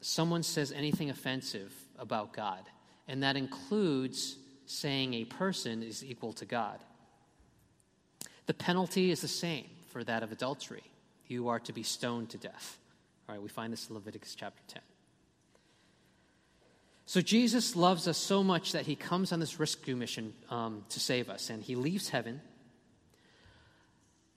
someone 0.00 0.42
says 0.42 0.72
anything 0.72 1.10
offensive 1.10 1.72
about 1.96 2.32
God, 2.32 2.62
and 3.06 3.22
that 3.22 3.36
includes 3.36 4.36
saying 4.66 5.14
a 5.14 5.24
person 5.24 5.84
is 5.84 6.04
equal 6.04 6.32
to 6.34 6.44
God. 6.44 6.80
The 8.46 8.54
penalty 8.54 9.12
is 9.12 9.20
the 9.20 9.28
same 9.28 9.66
for 9.96 10.04
that 10.04 10.22
of 10.22 10.30
adultery. 10.30 10.82
you 11.26 11.48
are 11.48 11.58
to 11.58 11.72
be 11.72 11.82
stoned 11.82 12.28
to 12.28 12.36
death. 12.36 12.76
All 13.26 13.34
right, 13.34 13.42
we 13.42 13.48
find 13.48 13.72
this 13.72 13.88
in 13.88 13.94
Leviticus 13.94 14.34
chapter 14.34 14.60
10. 14.68 14.82
So 17.06 17.22
Jesus 17.22 17.74
loves 17.74 18.06
us 18.06 18.18
so 18.18 18.44
much 18.44 18.72
that 18.72 18.84
he 18.84 18.94
comes 18.94 19.32
on 19.32 19.40
this 19.40 19.58
rescue 19.58 19.96
mission 19.96 20.34
um, 20.50 20.84
to 20.90 21.00
save 21.00 21.30
us, 21.30 21.48
and 21.48 21.62
he 21.62 21.76
leaves 21.76 22.10
heaven. 22.10 22.42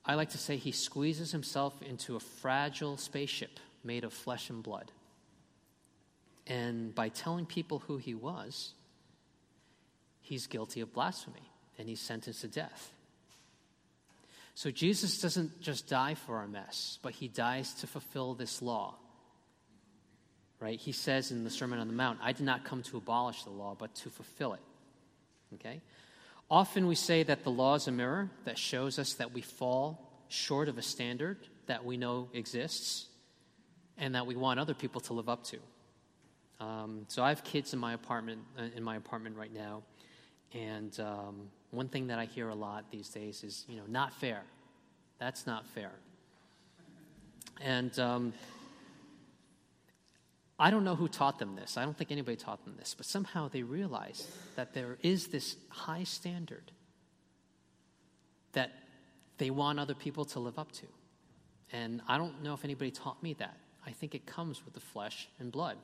I 0.06 0.16
like 0.16 0.30
to 0.30 0.38
say 0.38 0.56
he 0.56 0.72
squeezes 0.72 1.34
himself 1.34 1.74
into 1.82 2.16
a 2.16 2.22
fragile 2.22 2.96
spaceship 2.96 3.60
made 3.84 4.06
of 4.06 4.14
flesh 4.14 4.50
and 4.50 4.64
blood. 4.64 4.94
And 6.48 6.96
by 6.96 7.10
telling 7.10 7.46
people 7.46 7.80
who 7.80 7.98
he 7.98 8.16
was, 8.16 8.76
he's 10.22 10.48
guilty 10.48 10.80
of 10.80 10.94
blasphemy 10.94 11.52
and 11.78 11.90
he's 11.90 12.00
sentenced 12.00 12.40
to 12.42 12.48
death. 12.48 12.94
So 14.60 14.72
Jesus 14.72 15.22
doesn't 15.22 15.62
just 15.62 15.88
die 15.88 16.16
for 16.16 16.38
our 16.38 16.48
mess, 16.48 17.00
but 17.02 17.14
he 17.14 17.28
dies 17.28 17.74
to 17.76 17.88
fulfill 17.88 18.34
this 18.34 18.62
law 18.62 18.96
right? 20.60 20.80
He 20.80 20.92
says 20.92 21.32
in 21.32 21.44
the 21.44 21.50
Sermon 21.50 21.80
on 21.80 21.88
the 21.88 21.94
Mount, 21.94 22.20
I 22.22 22.34
did 22.34 22.46
not 22.46 22.66
come 22.66 22.84
to 22.84 22.98
abolish 22.98 23.44
the 23.44 23.50
law, 23.50 23.76
but 23.78 23.96
to 23.96 24.10
fulfill 24.10 24.54
it. 24.54 24.62
Okay? 25.56 25.82
Often 26.52 26.88
we 26.88 26.96
say 26.96 27.24
that 27.24 27.44
the 27.44 27.52
law 27.52 27.76
is 27.76 27.88
a 27.88 27.92
mirror 27.92 28.30
that 28.46 28.58
shows 28.58 29.00
us 29.00 29.14
that 29.16 29.34
we 29.34 29.42
fall 29.42 30.12
short 30.28 30.68
of 30.68 30.78
a 30.78 30.82
standard 30.82 31.38
that 31.68 31.86
we 31.86 31.98
know 31.98 32.30
exists 32.34 33.08
and 33.98 34.16
that 34.16 34.26
we 34.26 34.36
want 34.36 34.60
other 34.60 34.74
people 34.74 35.02
to 35.02 35.14
live 35.14 35.30
up 35.30 35.44
to. 35.46 35.58
Um, 36.60 37.06
so 37.08 37.24
I 37.24 37.30
have 37.30 37.44
kids 37.44 37.74
in 37.74 37.80
my 37.80 37.94
apartment 37.94 38.42
uh, 38.58 38.64
in 38.76 38.84
my 38.84 38.98
apartment 38.98 39.38
right 39.38 39.54
now, 39.54 39.84
and 40.54 41.00
um, 41.00 41.50
one 41.72 41.88
thing 41.88 42.08
that 42.08 42.20
I 42.20 42.26
hear 42.26 42.50
a 42.50 42.56
lot 42.56 42.86
these 42.92 43.10
days 43.10 43.44
is, 43.44 43.66
you 43.68 43.78
know, 43.78 43.84
not 43.88 44.14
fair. 44.14 44.42
That's 45.20 45.46
not 45.46 45.66
fair. 45.68 45.92
And 47.62 47.98
um, 48.00 48.34
I 50.58 50.72
don't 50.72 50.84
know 50.84 50.96
who 50.96 51.08
taught 51.08 51.40
them 51.40 51.56
this. 51.56 51.78
I 51.78 51.84
don't 51.84 51.98
think 51.98 52.12
anybody 52.12 52.38
taught 52.38 52.64
them 52.66 52.76
this, 52.78 52.94
but 52.96 53.06
somehow 53.06 53.50
they 53.50 53.64
realized 53.64 54.28
that 54.56 54.74
there 54.74 54.98
is 55.02 55.28
this 55.28 55.56
high 55.70 56.04
standard 56.04 56.72
that 58.54 58.72
they 59.38 59.50
want 59.50 59.80
other 59.80 59.94
people 59.94 60.26
to 60.26 60.40
live 60.40 60.58
up 60.58 60.72
to. 60.74 60.86
And 61.72 62.02
I 62.08 62.18
don't 62.18 62.42
know 62.44 62.54
if 62.54 62.66
anybody 62.66 62.92
taught 62.92 63.22
me 63.22 63.34
that. 63.36 63.58
I 63.86 63.92
think 63.92 64.16
it 64.16 64.26
comes 64.26 64.66
with 64.66 64.74
the 64.74 64.80
flesh 64.80 65.30
and 65.40 65.52
blood. 65.52 65.78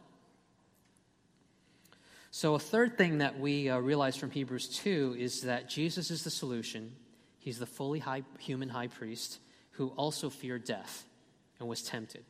So, 2.35 2.53
a 2.53 2.59
third 2.59 2.97
thing 2.97 3.19
that 3.19 3.39
we 3.39 3.69
uh, 3.69 3.77
realize 3.77 4.17
from 4.17 4.29
Hebrews 4.29 4.67
2 4.67 5.15
is 5.17 5.43
that 5.43 5.69
Jesus 5.69 6.11
is 6.11 6.25
the 6.25 6.29
solution. 6.29 6.91
He's 7.39 7.59
the 7.59 7.65
fully 7.65 7.99
high, 7.99 8.23
human 8.39 8.67
high 8.67 8.87
priest 8.87 9.39
who 9.71 9.93
also 9.95 10.29
feared 10.29 10.65
death 10.65 11.05
and 11.61 11.69
was 11.69 11.81
tempted. 11.81 12.25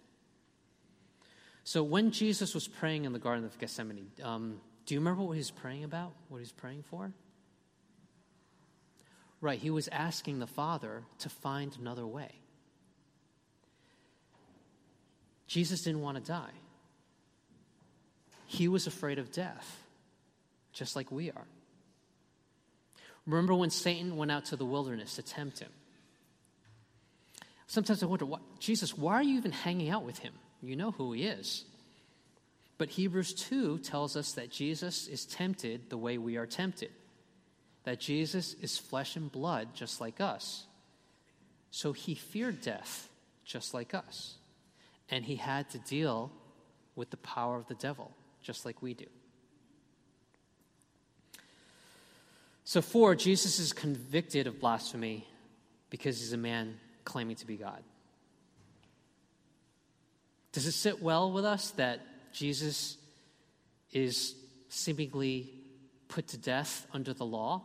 So 1.63 1.81
when 1.81 2.11
Jesus 2.11 2.53
was 2.53 2.67
praying 2.67 3.05
in 3.05 3.13
the 3.13 3.19
Garden 3.19 3.45
of 3.45 3.57
Gethsemane, 3.57 4.11
um, 4.21 4.61
do 4.85 4.93
you 4.93 4.99
remember 4.99 5.23
what 5.23 5.31
he 5.31 5.39
was 5.39 5.49
praying 5.49 5.83
about? 5.83 6.13
What 6.29 6.37
he 6.37 6.41
was 6.41 6.51
praying 6.51 6.83
for? 6.83 7.11
Right, 9.41 9.57
he 9.57 9.71
was 9.71 9.87
asking 9.87 10.37
the 10.37 10.45
Father 10.45 11.01
to 11.17 11.29
find 11.29 11.75
another 11.81 12.05
way. 12.05 12.29
Jesus 15.47 15.81
didn't 15.81 16.01
want 16.01 16.23
to 16.23 16.23
die. 16.23 16.53
He 18.45 18.67
was 18.67 18.85
afraid 18.85 19.17
of 19.17 19.31
death, 19.31 19.81
just 20.75 20.95
like 20.95 21.11
we 21.11 21.31
are. 21.31 21.47
Remember 23.25 23.55
when 23.55 23.71
Satan 23.71 24.17
went 24.17 24.29
out 24.29 24.45
to 24.45 24.55
the 24.55 24.65
wilderness 24.65 25.15
to 25.15 25.23
tempt 25.23 25.59
him? 25.59 25.71
Sometimes 27.65 28.03
I 28.03 28.05
wonder, 28.05 28.27
Jesus, 28.59 28.95
why 28.95 29.15
are 29.15 29.23
you 29.23 29.37
even 29.37 29.51
hanging 29.51 29.89
out 29.89 30.03
with 30.03 30.19
him? 30.19 30.33
You 30.61 30.75
know 30.75 30.91
who 30.91 31.13
he 31.13 31.23
is. 31.23 31.65
But 32.77 32.89
Hebrews 32.89 33.33
2 33.33 33.79
tells 33.79 34.15
us 34.15 34.33
that 34.33 34.51
Jesus 34.51 35.07
is 35.07 35.25
tempted 35.25 35.89
the 35.89 35.97
way 35.97 36.17
we 36.17 36.37
are 36.37 36.45
tempted, 36.45 36.91
that 37.85 37.99
Jesus 37.99 38.53
is 38.61 38.77
flesh 38.77 39.15
and 39.15 39.31
blood 39.31 39.69
just 39.73 40.01
like 40.01 40.19
us. 40.21 40.67
So 41.71 41.93
he 41.93 42.15
feared 42.15 42.61
death 42.61 43.09
just 43.45 43.73
like 43.73 43.93
us. 43.93 44.35
And 45.09 45.23
he 45.23 45.35
had 45.35 45.69
to 45.71 45.79
deal 45.79 46.31
with 46.95 47.09
the 47.09 47.17
power 47.17 47.57
of 47.57 47.67
the 47.67 47.75
devil 47.75 48.11
just 48.43 48.65
like 48.65 48.81
we 48.81 48.93
do. 48.93 49.05
So, 52.67 52.81
four, 52.81 53.13
Jesus 53.13 53.59
is 53.59 53.73
convicted 53.73 54.47
of 54.47 54.59
blasphemy 54.59 55.27
because 55.91 56.19
he's 56.19 56.33
a 56.33 56.37
man 56.37 56.79
claiming 57.03 57.35
to 57.35 57.45
be 57.45 57.57
God. 57.57 57.83
Does 60.51 60.65
it 60.65 60.71
sit 60.71 61.01
well 61.01 61.31
with 61.31 61.45
us 61.45 61.69
that 61.71 61.99
Jesus 62.33 62.97
is 63.91 64.33
seemingly 64.67 65.53
put 66.07 66.27
to 66.29 66.37
death 66.37 66.87
under 66.91 67.13
the 67.13 67.25
law 67.25 67.61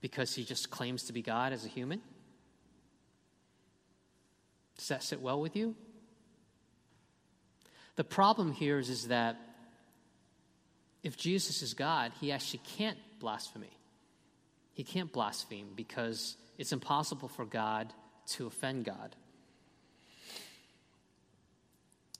because 0.00 0.34
he 0.34 0.42
just 0.42 0.70
claims 0.70 1.04
to 1.04 1.12
be 1.12 1.20
God 1.20 1.52
as 1.52 1.66
a 1.66 1.68
human? 1.68 2.00
Does 4.78 4.88
that 4.88 5.02
sit 5.02 5.20
well 5.20 5.38
with 5.38 5.54
you? 5.54 5.74
The 7.96 8.04
problem 8.04 8.52
here 8.52 8.78
is, 8.78 8.88
is 8.88 9.08
that 9.08 9.36
if 11.04 11.18
Jesus 11.18 11.62
is 11.62 11.74
God, 11.74 12.12
he 12.20 12.32
actually 12.32 12.62
can't 12.76 12.98
blaspheme. 13.20 13.66
He 14.72 14.82
can't 14.82 15.12
blaspheme 15.12 15.68
because 15.76 16.36
it's 16.58 16.72
impossible 16.72 17.28
for 17.28 17.44
God 17.44 17.92
to 18.28 18.46
offend 18.46 18.86
God. 18.86 19.14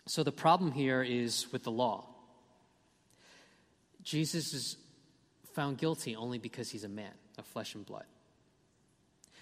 So 0.06 0.22
the 0.22 0.32
problem 0.32 0.70
here 0.70 1.02
is 1.02 1.50
with 1.50 1.64
the 1.64 1.70
law. 1.70 2.06
Jesus 4.02 4.52
is 4.52 4.76
found 5.54 5.78
guilty 5.78 6.14
only 6.14 6.38
because 6.38 6.70
he's 6.70 6.84
a 6.84 6.88
man 6.88 7.12
of 7.38 7.46
flesh 7.46 7.74
and 7.74 7.86
blood. 7.86 8.04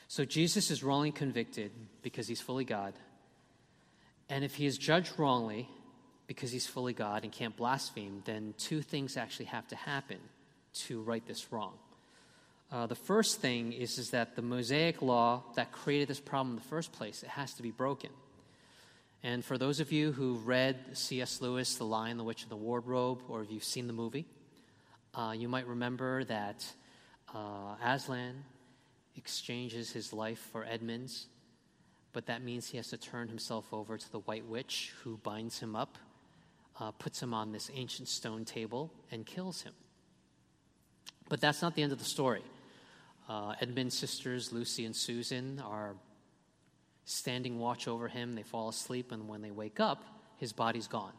So 0.07 0.24
Jesus 0.24 0.70
is 0.70 0.85
wrongly 0.85 1.11
convicted 1.11 1.72
because 2.02 2.28
he's 2.28 2.40
fully 2.40 2.64
God. 2.64 2.94
And 4.28 4.44
if 4.44 4.55
he 4.55 4.66
is 4.66 4.78
judged 4.78 5.18
wrongly 5.18 5.68
because 6.33 6.51
he's 6.51 6.66
fully 6.66 6.95
God 6.95 7.25
and 7.25 7.33
can't 7.33 7.55
blaspheme, 7.55 8.23
then 8.25 8.55
two 8.57 8.81
things 8.81 9.18
actually 9.18 9.45
have 9.47 9.68
to 9.68 9.77
happen 9.77 10.16
to 10.73 11.03
right 11.03 11.25
this 11.27 11.53
wrong. 11.53 11.75
Uh, 12.71 12.87
the 12.87 12.95
first 12.95 13.42
thing 13.42 13.75
is, 13.75 13.99
is 13.99 14.11
that 14.11 14.35
the 14.35 14.40
Mosaic 14.40 15.03
law 15.03 15.42
that 15.57 15.73
created 15.73 16.09
this 16.09 16.21
problem 16.21 16.53
in 16.53 16.57
the 16.57 16.68
first 16.68 16.90
place, 16.90 17.23
it 17.23 17.29
has 17.29 17.53
to 17.53 17.62
be 17.62 17.71
broken. 17.71 18.09
And 19.23 19.45
for 19.45 19.59
those 19.59 19.79
of 19.79 19.92
you 19.92 20.11
who 20.12 20.37
read 20.37 20.79
C.S. 20.95 21.42
Lewis, 21.42 21.77
The 21.77 21.85
Lion, 21.85 22.16
the 22.16 22.25
Witch, 22.25 22.42
and 22.42 22.51
the 22.51 22.57
Wardrobe, 22.57 23.21
or 23.29 23.42
if 23.42 23.53
you've 23.53 23.62
seen 23.62 23.87
the 23.87 23.92
movie, 23.92 24.25
uh, 25.14 25.35
you 25.37 25.49
might 25.49 25.66
remember 25.66 26.25
that 26.25 26.64
uh, 27.35 27.75
Aslan 27.85 28.42
exchanges 29.16 29.92
his 29.92 30.14
life 30.14 30.49
for 30.51 30.64
Edmund's, 30.64 31.27
but 32.14 32.25
that 32.25 32.42
means 32.42 32.71
he 32.71 32.79
has 32.79 32.88
to 32.88 32.97
turn 32.97 33.29
himself 33.29 33.66
over 33.71 33.99
to 33.99 34.12
the 34.12 34.21
White 34.21 34.47
Witch, 34.47 34.95
who 35.05 35.18
binds 35.18 35.61
him 35.61 35.77
up, 35.77 35.99
uh, 36.83 36.90
puts 36.90 37.23
him 37.23 37.33
on 37.33 37.53
this 37.53 37.71
ancient 37.75 38.09
stone 38.09 38.45
table, 38.45 38.92
and 39.12 39.25
kills 39.25 39.62
him. 39.62 39.73
But 41.29 41.40
that's 41.40 41.62
not 41.62 41.77
the 41.77 41.83
end 41.83 41.92
of 41.92 41.99
the 41.99 42.05
story. 42.05 42.42
Uh, 43.29 43.55
Edmund's 43.61 43.97
sisters, 43.97 44.53
Lucy 44.53 44.85
and 44.85 44.97
Susan, 44.97 45.62
are 45.64 45.95
standing 47.05 47.61
watch 47.61 47.87
over 47.87 48.09
him. 48.09 48.35
They 48.35 48.42
fall 48.42 48.68
asleep, 48.68 49.12
and 49.12 49.29
when 49.29 49.42
they 49.42 49.53
wake 49.53 49.79
up, 49.79 50.03
his 50.38 50.53
body's 50.53 50.88
gone. 50.88 51.12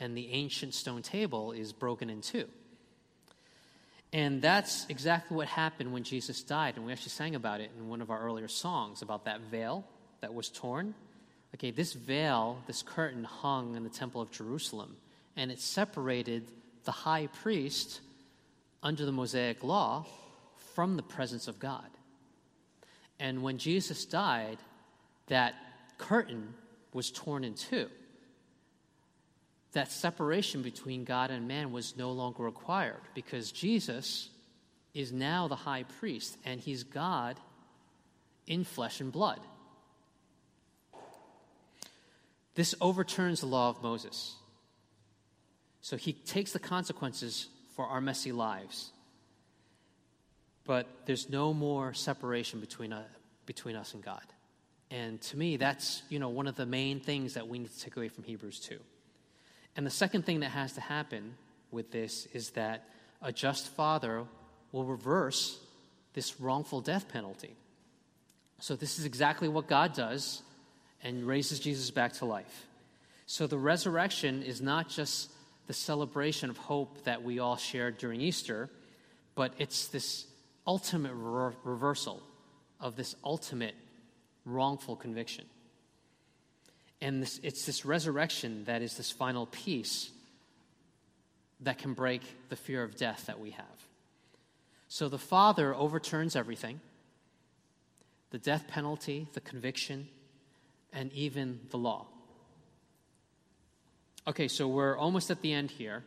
And 0.00 0.16
the 0.16 0.32
ancient 0.32 0.74
stone 0.74 1.02
table 1.02 1.52
is 1.52 1.72
broken 1.72 2.10
in 2.10 2.20
two. 2.20 2.48
And 4.12 4.42
that's 4.42 4.84
exactly 4.88 5.36
what 5.36 5.46
happened 5.46 5.92
when 5.92 6.02
Jesus 6.02 6.42
died. 6.42 6.76
And 6.76 6.84
we 6.84 6.92
actually 6.92 7.10
sang 7.10 7.36
about 7.36 7.60
it 7.60 7.70
in 7.78 7.88
one 7.88 8.02
of 8.02 8.10
our 8.10 8.20
earlier 8.20 8.48
songs 8.48 9.00
about 9.00 9.26
that 9.26 9.42
veil 9.42 9.86
that 10.22 10.34
was 10.34 10.48
torn. 10.48 10.94
Okay, 11.54 11.70
this 11.70 11.92
veil, 11.92 12.58
this 12.66 12.82
curtain 12.82 13.24
hung 13.24 13.76
in 13.76 13.84
the 13.84 13.90
temple 13.90 14.20
of 14.20 14.30
Jerusalem, 14.30 14.96
and 15.36 15.50
it 15.50 15.60
separated 15.60 16.50
the 16.84 16.92
high 16.92 17.26
priest 17.26 18.00
under 18.82 19.04
the 19.04 19.12
Mosaic 19.12 19.62
law 19.62 20.06
from 20.74 20.96
the 20.96 21.02
presence 21.02 21.48
of 21.48 21.58
God. 21.58 21.88
And 23.20 23.42
when 23.42 23.58
Jesus 23.58 24.04
died, 24.04 24.58
that 25.28 25.54
curtain 25.98 26.54
was 26.92 27.10
torn 27.10 27.44
in 27.44 27.54
two. 27.54 27.88
That 29.72 29.90
separation 29.90 30.62
between 30.62 31.04
God 31.04 31.30
and 31.30 31.48
man 31.48 31.72
was 31.72 31.96
no 31.96 32.12
longer 32.12 32.42
required 32.42 33.00
because 33.14 33.52
Jesus 33.52 34.28
is 34.92 35.12
now 35.12 35.48
the 35.48 35.56
high 35.56 35.84
priest 35.84 36.36
and 36.44 36.60
he's 36.60 36.82
God 36.82 37.38
in 38.46 38.64
flesh 38.64 39.00
and 39.00 39.12
blood. 39.12 39.40
This 42.54 42.74
overturns 42.80 43.40
the 43.40 43.46
law 43.46 43.70
of 43.70 43.82
Moses. 43.82 44.36
So 45.80 45.96
he 45.96 46.12
takes 46.12 46.52
the 46.52 46.58
consequences 46.58 47.48
for 47.74 47.86
our 47.86 48.00
messy 48.00 48.32
lives. 48.32 48.90
But 50.64 50.86
there's 51.06 51.28
no 51.28 51.52
more 51.52 51.92
separation 51.94 52.60
between, 52.60 52.92
uh, 52.92 53.02
between 53.46 53.74
us 53.74 53.94
and 53.94 54.02
God 54.02 54.22
And 54.92 55.20
to 55.22 55.38
me, 55.38 55.56
that's 55.56 56.02
you 56.10 56.18
know 56.18 56.28
one 56.28 56.46
of 56.46 56.54
the 56.54 56.66
main 56.66 57.00
things 57.00 57.34
that 57.34 57.48
we 57.48 57.58
need 57.58 57.72
to 57.72 57.80
take 57.80 57.96
away 57.96 58.08
from 58.08 58.24
Hebrews 58.24 58.60
2. 58.60 58.78
And 59.74 59.86
the 59.86 59.90
second 59.90 60.26
thing 60.26 60.40
that 60.40 60.50
has 60.50 60.74
to 60.74 60.82
happen 60.82 61.34
with 61.70 61.90
this 61.90 62.26
is 62.34 62.50
that 62.50 62.84
a 63.22 63.32
just 63.32 63.68
father 63.68 64.24
will 64.70 64.84
reverse 64.84 65.58
this 66.12 66.38
wrongful 66.38 66.82
death 66.82 67.08
penalty. 67.08 67.56
So, 68.60 68.76
this 68.76 68.98
is 68.98 69.06
exactly 69.06 69.48
what 69.48 69.66
God 69.66 69.94
does 69.94 70.42
and 71.02 71.24
raises 71.24 71.60
Jesus 71.60 71.90
back 71.90 72.12
to 72.14 72.24
life. 72.24 72.66
So, 73.26 73.46
the 73.46 73.58
resurrection 73.58 74.42
is 74.42 74.60
not 74.60 74.88
just 74.88 75.30
the 75.66 75.72
celebration 75.72 76.50
of 76.50 76.56
hope 76.56 77.04
that 77.04 77.22
we 77.22 77.38
all 77.38 77.56
shared 77.56 77.98
during 77.98 78.20
Easter, 78.20 78.68
but 79.34 79.54
it's 79.58 79.88
this 79.88 80.26
ultimate 80.66 81.14
re- 81.14 81.54
reversal 81.64 82.22
of 82.80 82.96
this 82.96 83.14
ultimate 83.24 83.74
wrongful 84.44 84.96
conviction. 84.96 85.44
And 87.00 87.22
this, 87.22 87.40
it's 87.42 87.64
this 87.64 87.84
resurrection 87.84 88.64
that 88.64 88.82
is 88.82 88.96
this 88.96 89.10
final 89.10 89.46
piece 89.46 90.10
that 91.60 91.78
can 91.78 91.94
break 91.94 92.22
the 92.48 92.56
fear 92.56 92.82
of 92.82 92.96
death 92.96 93.26
that 93.26 93.40
we 93.40 93.50
have. 93.50 93.64
So 94.88 95.08
the 95.08 95.18
Father 95.18 95.74
overturns 95.74 96.36
everything 96.36 96.80
the 98.30 98.38
death 98.38 98.66
penalty, 98.66 99.28
the 99.34 99.40
conviction, 99.42 100.08
and 100.92 101.12
even 101.12 101.60
the 101.70 101.78
law. 101.78 102.06
Okay, 104.26 104.48
so 104.48 104.68
we're 104.68 104.96
almost 104.96 105.30
at 105.30 105.40
the 105.42 105.52
end 105.52 105.70
here. 105.70 106.04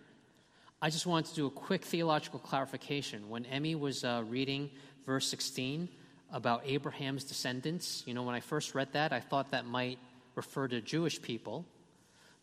I 0.81 0.89
just 0.89 1.05
wanted 1.05 1.29
to 1.29 1.36
do 1.36 1.47
a 1.47 1.51
quick 1.51 1.83
theological 1.83 2.39
clarification. 2.39 3.29
When 3.29 3.45
Emmy 3.45 3.75
was 3.75 4.03
uh, 4.03 4.23
reading 4.27 4.69
verse 5.05 5.27
16 5.27 5.89
about 6.31 6.61
Abraham's 6.65 7.23
descendants, 7.23 8.03
you 8.05 8.13
know, 8.13 8.23
when 8.23 8.36
I 8.36 8.39
first 8.39 8.75
read 8.75 8.93
that, 8.93 9.11
I 9.11 9.19
thought 9.19 9.51
that 9.51 9.65
might 9.65 9.99
refer 10.36 10.67
to 10.67 10.81
Jewish 10.81 11.21
people. 11.21 11.65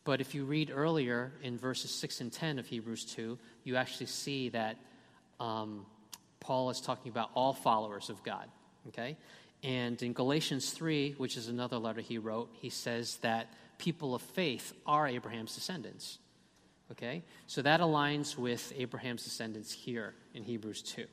But 0.05 0.21
if 0.21 0.35
you 0.35 0.45
read 0.45 0.71
earlier 0.75 1.33
in 1.43 1.57
verses 1.57 1.91
6 1.93 2.21
and 2.21 2.33
10 2.33 2.59
of 2.59 2.67
Hebrews 2.67 3.05
2, 3.05 3.39
you 3.65 3.77
actually 3.77 4.07
see 4.07 4.49
that 4.49 4.77
um, 5.39 5.87
Paul 6.41 6.71
is 6.71 6.81
talking 6.81 7.11
about 7.11 7.31
all 7.35 7.53
followers 7.53 8.11
of 8.11 8.23
God. 8.23 8.49
Okay? 8.89 9.17
And 9.63 10.03
in 10.03 10.13
Galatians 10.13 10.71
3, 10.71 11.15
which 11.19 11.37
is 11.37 11.49
another 11.49 11.79
letter 11.79 12.01
he 12.01 12.19
wrote, 12.19 12.51
he 12.53 12.69
says 12.69 13.17
that 13.19 13.49
people 13.79 14.15
of 14.15 14.23
faith 14.23 14.73
are 14.87 15.07
Abraham's 15.07 15.55
descendants. 15.55 16.19
Okay? 16.91 17.23
So 17.47 17.63
that 17.63 17.81
aligns 17.81 18.37
with 18.37 18.73
Abraham's 18.77 19.25
descendants 19.25 19.73
here 19.73 20.15
in 20.35 20.43
Hebrews 20.43 20.83
2. 20.83 21.07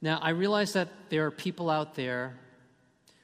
Now, 0.00 0.20
I 0.22 0.30
realize 0.30 0.74
that 0.74 0.88
there 1.08 1.26
are 1.26 1.30
people 1.30 1.70
out 1.70 1.96
there 1.96 2.38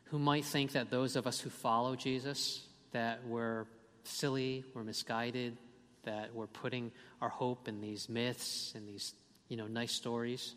who 0.04 0.18
might 0.18 0.44
think 0.44 0.72
that 0.72 0.90
those 0.90 1.14
of 1.14 1.26
us 1.26 1.38
who 1.38 1.50
follow 1.50 1.94
Jesus, 1.94 2.62
that 2.92 3.24
we're 3.26 3.66
silly, 4.02 4.64
we're 4.74 4.82
misguided, 4.82 5.56
that 6.02 6.34
we're 6.34 6.48
putting 6.48 6.90
our 7.20 7.28
hope 7.28 7.68
in 7.68 7.80
these 7.80 8.08
myths 8.08 8.72
and 8.74 8.88
these, 8.88 9.14
you 9.48 9.56
know, 9.56 9.66
nice 9.66 9.92
stories. 9.92 10.54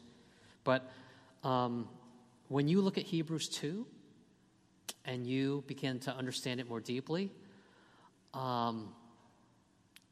But 0.63 0.89
um, 1.43 1.87
when 2.47 2.67
you 2.67 2.81
look 2.81 2.97
at 2.97 3.03
Hebrews 3.03 3.49
2 3.49 3.85
and 5.05 5.25
you 5.25 5.63
begin 5.67 5.99
to 6.01 6.13
understand 6.13 6.59
it 6.59 6.67
more 6.67 6.79
deeply, 6.79 7.31
um, 8.33 8.93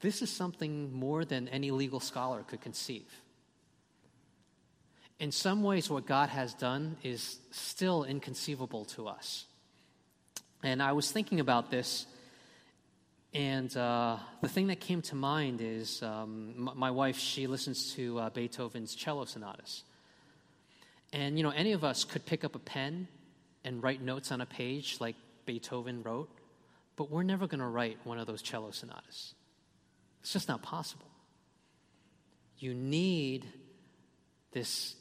this 0.01 0.21
is 0.21 0.29
something 0.29 0.93
more 0.93 1.25
than 1.25 1.47
any 1.47 1.71
legal 1.71 1.99
scholar 1.99 2.43
could 2.43 2.61
conceive. 2.61 3.09
In 5.19 5.31
some 5.31 5.63
ways, 5.63 5.89
what 5.89 6.05
God 6.05 6.29
has 6.29 6.53
done 6.53 6.97
is 7.01 7.39
still 7.51 8.03
inconceivable 8.03 8.85
to 8.85 9.07
us. 9.07 9.45
And 10.61 10.81
I 10.83 10.91
was 10.91 11.11
thinking 11.11 11.39
about 11.39 11.71
this, 11.71 12.05
and 13.33 13.75
uh, 13.77 14.17
the 14.41 14.49
thing 14.49 14.67
that 14.67 14.79
came 14.79 15.01
to 15.03 15.15
mind 15.15 15.61
is 15.61 16.03
um, 16.03 16.69
my 16.75 16.91
wife, 16.91 17.17
she 17.17 17.47
listens 17.47 17.93
to 17.93 18.19
uh, 18.19 18.29
Beethoven's 18.29 18.93
cello 18.95 19.25
sonatas. 19.25 19.83
And, 21.15 21.37
you 21.37 21.43
know, 21.43 21.51
any 21.51 21.71
of 21.71 21.85
us 21.85 22.03
could 22.03 22.25
pick 22.25 22.43
up 22.43 22.55
a 22.55 22.59
pen 22.59 23.07
and 23.63 23.81
write 23.81 24.01
notes 24.01 24.33
on 24.33 24.41
a 24.41 24.45
page 24.45 24.97
like 24.99 25.15
Beethoven 25.45 26.03
wrote, 26.03 26.29
but 26.97 27.09
we're 27.09 27.23
never 27.23 27.47
going 27.47 27.61
to 27.61 27.67
write 27.67 27.97
one 28.03 28.19
of 28.19 28.27
those 28.27 28.41
cello 28.41 28.71
sonatas. 28.71 29.33
It's 30.19 30.33
just 30.33 30.49
not 30.49 30.61
possible. 30.61 31.07
You 32.59 32.73
need 32.73 33.45
this 34.51 34.95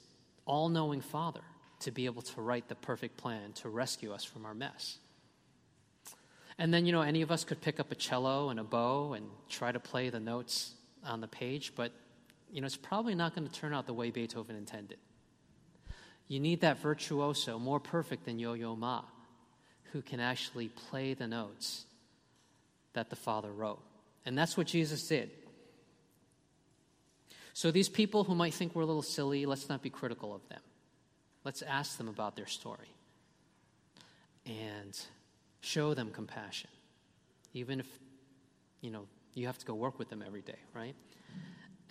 all 0.47 0.69
knowing 0.69 1.01
Father 1.01 1.41
to 1.81 1.91
be 1.91 2.07
able 2.07 2.23
to 2.23 2.41
write 2.41 2.69
the 2.69 2.77
perfect 2.77 3.17
plan 3.17 3.53
to 3.55 3.69
rescue 3.69 4.13
us 4.13 4.23
from 4.23 4.47
our 4.47 4.55
mess. 4.55 4.99
And 6.59 6.73
then, 6.73 6.87
you 6.87 6.93
know, 6.93 7.03
any 7.03 7.23
of 7.23 7.33
us 7.33 7.43
could 7.43 7.61
pick 7.61 7.81
up 7.81 7.91
a 7.91 7.97
cello 7.97 8.51
and 8.51 8.61
a 8.61 8.65
bow 8.65 9.15
and 9.15 9.27
try 9.49 9.73
to 9.73 9.81
play 9.81 10.11
the 10.11 10.21
notes 10.21 10.75
on 11.05 11.21
the 11.21 11.27
page, 11.27 11.73
but, 11.75 11.91
you 12.53 12.61
know, 12.61 12.67
it's 12.67 12.77
probably 12.77 13.17
not 13.17 13.35
going 13.35 13.49
to 13.49 13.53
turn 13.53 13.75
out 13.75 13.89
the 13.89 13.95
way 13.95 14.13
Beethoven 14.13 14.55
intended. 14.55 14.99
You 16.29 16.41
need 16.41 16.63
that 16.63 16.79
virtuoso, 16.79 17.59
more 17.59 17.81
perfect 17.81 18.25
than 18.25 18.39
Yo 18.39 18.55
Yo 18.55 18.75
Ma, 18.75 19.03
who 19.93 20.03
can 20.03 20.21
actually 20.21 20.69
play 20.69 21.15
the 21.15 21.27
notes 21.27 21.85
that 22.95 23.11
the 23.11 23.17
Father 23.17 23.53
wrote. 23.53 23.83
And 24.25 24.37
that's 24.37 24.57
what 24.57 24.67
Jesus 24.67 25.07
did. 25.07 25.31
So, 27.53 27.71
these 27.71 27.89
people 27.89 28.25
who 28.25 28.35
might 28.35 28.55
think 28.55 28.75
we're 28.75 28.83
a 28.83 28.87
little 28.87 29.03
silly, 29.03 29.47
let's 29.47 29.69
not 29.69 29.83
be 29.83 29.91
critical 29.91 30.35
of 30.35 30.49
them. 30.49 30.61
Let's 31.45 31.63
ask 31.63 31.99
them 31.99 32.09
about 32.09 32.37
their 32.37 32.47
story 32.47 32.89
and 34.47 34.99
show 35.61 35.95
them 35.95 36.11
compassion, 36.11 36.71
even 37.53 37.81
if, 37.81 37.87
you 38.81 38.91
know, 38.91 39.07
you 39.35 39.47
have 39.47 39.59
to 39.59 39.67
go 39.67 39.75
work 39.75 39.99
with 39.99 40.09
them 40.09 40.23
every 40.27 40.43
day, 40.43 40.59
right? 40.75 40.95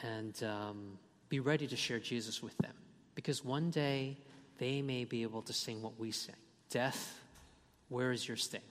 And 0.01 0.43
um, 0.43 0.97
be 1.29 1.39
ready 1.39 1.67
to 1.67 1.75
share 1.75 1.99
Jesus 1.99 2.41
with 2.41 2.57
them 2.57 2.73
because 3.15 3.43
one 3.43 3.69
day 3.69 4.17
they 4.57 4.81
may 4.81 5.05
be 5.05 5.23
able 5.23 5.41
to 5.43 5.53
sing 5.53 5.81
what 5.81 5.99
we 5.99 6.11
sing 6.11 6.35
Death, 6.69 7.19
where 7.89 8.11
is 8.11 8.27
your 8.27 8.37
sting? 8.37 8.61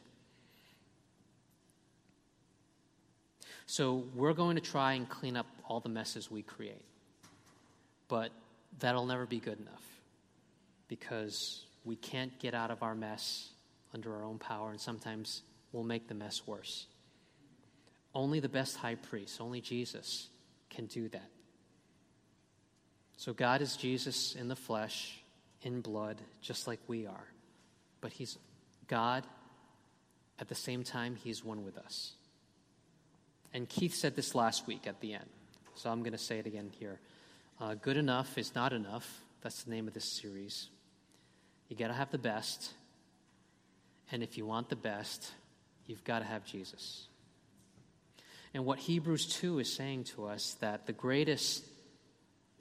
So 3.66 4.04
we're 4.14 4.32
going 4.32 4.56
to 4.56 4.62
try 4.62 4.94
and 4.94 5.08
clean 5.08 5.36
up 5.36 5.46
all 5.68 5.80
the 5.80 5.88
messes 5.88 6.30
we 6.30 6.42
create. 6.42 6.84
But 8.08 8.30
that'll 8.80 9.06
never 9.06 9.24
be 9.24 9.38
good 9.38 9.58
enough 9.60 9.82
because 10.88 11.64
we 11.84 11.96
can't 11.96 12.38
get 12.38 12.54
out 12.54 12.70
of 12.70 12.82
our 12.82 12.94
mess 12.94 13.48
under 13.94 14.14
our 14.14 14.24
own 14.24 14.38
power, 14.38 14.70
and 14.70 14.80
sometimes 14.80 15.42
we'll 15.72 15.84
make 15.84 16.08
the 16.08 16.14
mess 16.14 16.46
worse. 16.46 16.86
Only 18.14 18.40
the 18.40 18.48
best 18.48 18.76
high 18.76 18.96
priest, 18.96 19.40
only 19.40 19.60
Jesus, 19.60 20.28
can 20.68 20.86
do 20.86 21.08
that. 21.10 21.30
So 23.22 23.32
God 23.32 23.62
is 23.62 23.76
Jesus 23.76 24.34
in 24.34 24.48
the 24.48 24.56
flesh, 24.56 25.22
in 25.62 25.80
blood, 25.80 26.20
just 26.40 26.66
like 26.66 26.80
we 26.88 27.06
are. 27.06 27.24
But 28.00 28.12
He's 28.12 28.36
God. 28.88 29.22
At 30.40 30.48
the 30.48 30.56
same 30.56 30.82
time, 30.82 31.14
He's 31.14 31.44
one 31.44 31.64
with 31.64 31.78
us. 31.78 32.14
And 33.54 33.68
Keith 33.68 33.94
said 33.94 34.16
this 34.16 34.34
last 34.34 34.66
week 34.66 34.88
at 34.88 35.00
the 35.00 35.12
end. 35.14 35.28
So 35.76 35.88
I'm 35.88 36.00
going 36.00 36.14
to 36.14 36.18
say 36.18 36.40
it 36.40 36.46
again 36.46 36.72
here. 36.80 36.98
Uh, 37.60 37.74
good 37.74 37.96
enough 37.96 38.36
is 38.38 38.56
not 38.56 38.72
enough. 38.72 39.20
That's 39.40 39.62
the 39.62 39.70
name 39.70 39.86
of 39.86 39.94
this 39.94 40.04
series. 40.20 40.68
You 41.68 41.76
got 41.76 41.88
to 41.88 41.94
have 41.94 42.10
the 42.10 42.18
best. 42.18 42.72
And 44.10 44.24
if 44.24 44.36
you 44.36 44.46
want 44.46 44.68
the 44.68 44.74
best, 44.74 45.30
you've 45.86 46.02
got 46.02 46.18
to 46.18 46.24
have 46.24 46.44
Jesus. 46.44 47.06
And 48.52 48.64
what 48.64 48.80
Hebrews 48.80 49.26
2 49.26 49.60
is 49.60 49.72
saying 49.72 50.04
to 50.16 50.26
us 50.26 50.56
that 50.58 50.88
the 50.88 50.92
greatest 50.92 51.62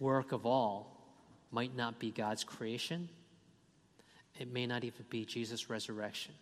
work 0.02 0.32
of 0.32 0.46
all 0.46 0.98
might 1.52 1.76
not 1.78 2.00
be 2.00 2.10
God's 2.10 2.44
creation. 2.44 3.08
It 4.40 4.52
may 4.52 4.66
not 4.66 4.84
even 4.84 5.06
be 5.10 5.24
Jesus' 5.24 5.70
resurrection. 5.70 6.34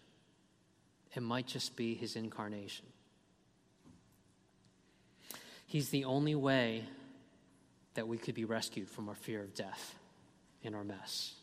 It 1.13 1.21
might 1.21 1.45
just 1.45 1.75
be 1.75 1.93
his 1.93 2.15
incarnation. 2.15 2.85
He's 5.67 5.89
the 5.89 6.05
only 6.05 6.35
way 6.35 6.85
that 7.95 8.07
we 8.07 8.17
could 8.17 8.33
be 8.33 8.45
rescued 8.45 8.87
from 8.87 9.09
our 9.09 9.15
fear 9.15 9.41
of 9.41 9.53
death 9.53 9.95
in 10.63 10.73
our 10.73 10.83
mess. 10.83 11.33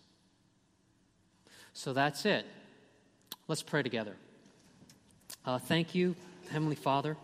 So 1.74 1.92
that's 1.92 2.24
it. 2.24 2.46
Let's 3.46 3.62
pray 3.62 3.82
together. 3.82 4.16
Uh, 5.44 5.58
thank 5.58 5.94
you, 5.94 6.16
Heavenly 6.50 6.76
Father, 6.76 7.16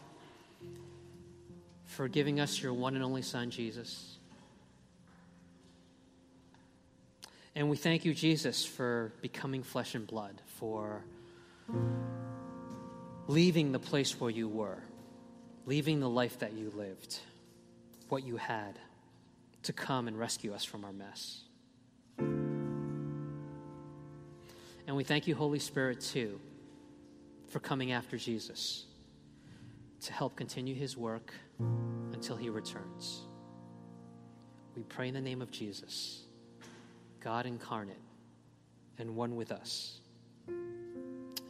for 1.87 2.09
giving 2.09 2.39
us 2.39 2.63
your 2.63 2.75
one 2.75 2.95
and 2.95 3.03
only 3.03 3.23
Son, 3.23 3.51
Jesus. 3.51 4.12
And 7.55 7.69
we 7.69 7.77
thank 7.77 8.05
you, 8.05 8.15
Jesus, 8.15 8.65
for 8.65 9.13
becoming 9.21 9.63
flesh 9.63 9.95
and 9.95 10.07
blood, 10.07 10.41
for 10.59 11.05
leaving 13.27 13.73
the 13.73 13.79
place 13.79 14.19
where 14.21 14.31
you 14.31 14.49
were 14.49 14.83
leaving 15.67 16.01
the 16.01 16.09
life 16.09 16.41
that 16.41 16.55
you 16.55 16.73
lived, 16.75 17.19
what 18.09 18.25
you 18.25 18.37
had, 18.37 18.79
to 19.63 19.73
come 19.73 20.09
and 20.09 20.19
rescue 20.19 20.53
us 20.53 20.65
from 20.65 20.85
our 20.85 20.93
mess. 20.93 21.43
And 24.87 24.97
we 24.97 25.05
thank 25.05 25.29
you, 25.29 25.37
Holy 25.37 25.61
Spirit, 25.61 26.01
too, 26.01 26.41
for 27.49 27.61
coming 27.61 27.93
after 27.93 28.17
Jesus 28.17 28.87
to 30.01 30.13
help 30.13 30.35
continue 30.35 30.75
his 30.75 30.97
work 30.97 31.33
until 32.13 32.37
he 32.37 32.49
returns. 32.49 33.21
We 34.75 34.83
pray 34.83 35.07
in 35.09 35.15
the 35.15 35.21
name 35.21 35.41
of 35.41 35.53
Jesus, 35.53 36.23
God 37.23 37.47
incarnate 37.47 37.97
and 38.99 39.15
one 39.15 39.37
with 39.37 39.53
us. 39.53 40.01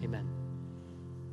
Amen. 0.02 0.41